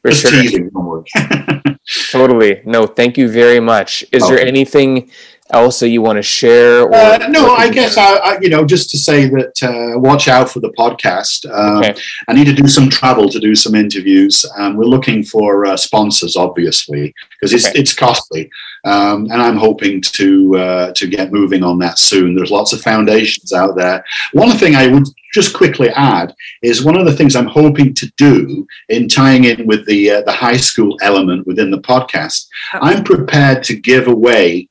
[0.01, 0.41] For Just sure.
[0.41, 0.71] Teasing,
[2.11, 2.61] totally.
[2.65, 4.05] No, thank you very much.
[4.11, 4.35] Is okay.
[4.35, 5.11] there anything
[5.51, 6.83] else that you want to share?
[6.83, 10.27] Or uh, no, I guess I, I, you know, just to say that uh, watch
[10.27, 11.49] out for the podcast.
[11.51, 11.99] Um, okay.
[12.27, 14.45] I need to do some travel to do some interviews.
[14.57, 17.79] Um, we're looking for uh, sponsors, obviously, because it's okay.
[17.79, 18.49] it's costly,
[18.85, 22.35] um, and I'm hoping to uh, to get moving on that soon.
[22.35, 24.03] There's lots of foundations out there.
[24.33, 28.11] One thing I would just quickly add is one of the things I'm hoping to
[28.17, 32.47] do in tying in with the uh, the high school element within the podcast.
[32.73, 34.69] I'm prepared to give away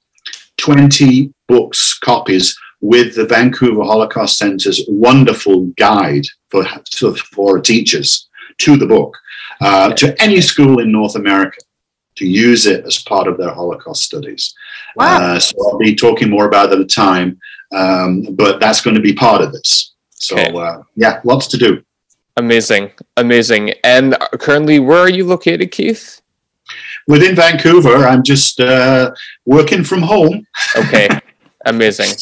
[0.58, 6.64] 20 books, copies with the Vancouver Holocaust Center's wonderful guide for,
[7.34, 8.28] for teachers
[8.58, 9.16] to the book,
[9.60, 11.58] uh, to any school in North America
[12.18, 14.54] to use it as part of their Holocaust studies.
[14.96, 15.34] Wow.
[15.34, 17.38] Uh, so I'll be talking more about it at the time,
[17.72, 19.94] um, but that's going to be part of this.
[20.10, 20.56] So okay.
[20.56, 21.82] uh, yeah, lots to do.
[22.36, 23.70] Amazing, amazing.
[23.82, 26.20] And currently, where are you located, Keith?
[27.08, 29.10] within Vancouver, I'm just uh,
[29.46, 30.46] working from home.
[30.76, 31.08] Okay,
[31.66, 32.14] amazing.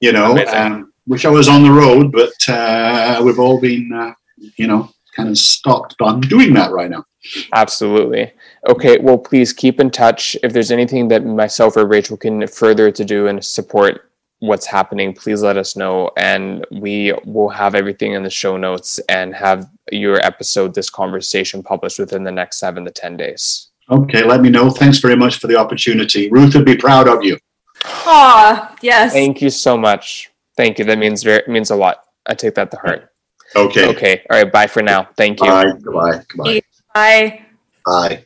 [0.00, 0.54] you know, amazing.
[0.54, 4.14] Um, wish I was on the road, but uh, we've all been, uh,
[4.56, 5.96] you know, kind of stopped.
[5.98, 7.04] But I'm doing that right now.
[7.52, 8.32] Absolutely.
[8.68, 10.36] Okay, well, please keep in touch.
[10.42, 14.10] If there's anything that myself or Rachel can further to do and support
[14.40, 16.10] what's happening, please let us know.
[16.18, 21.62] And we will have everything in the show notes and have your episode, this conversation
[21.62, 23.68] published within the next seven to 10 days.
[23.90, 24.68] Okay, let me know.
[24.70, 26.28] Thanks very much for the opportunity.
[26.30, 27.38] Ruth would be proud of you.
[27.84, 29.12] Ah, yes.
[29.12, 30.30] Thank you so much.
[30.56, 30.84] Thank you.
[30.84, 32.04] That means very means a lot.
[32.26, 33.12] I take that to heart.
[33.56, 33.88] Okay.
[33.88, 34.22] Okay.
[34.28, 34.52] All right.
[34.52, 35.08] Bye for now.
[35.16, 35.46] Thank you.
[35.46, 35.70] Bye.
[35.82, 36.22] Goodbye.
[36.28, 36.60] Goodbye.
[36.92, 37.44] Bye.
[37.86, 38.24] Bye.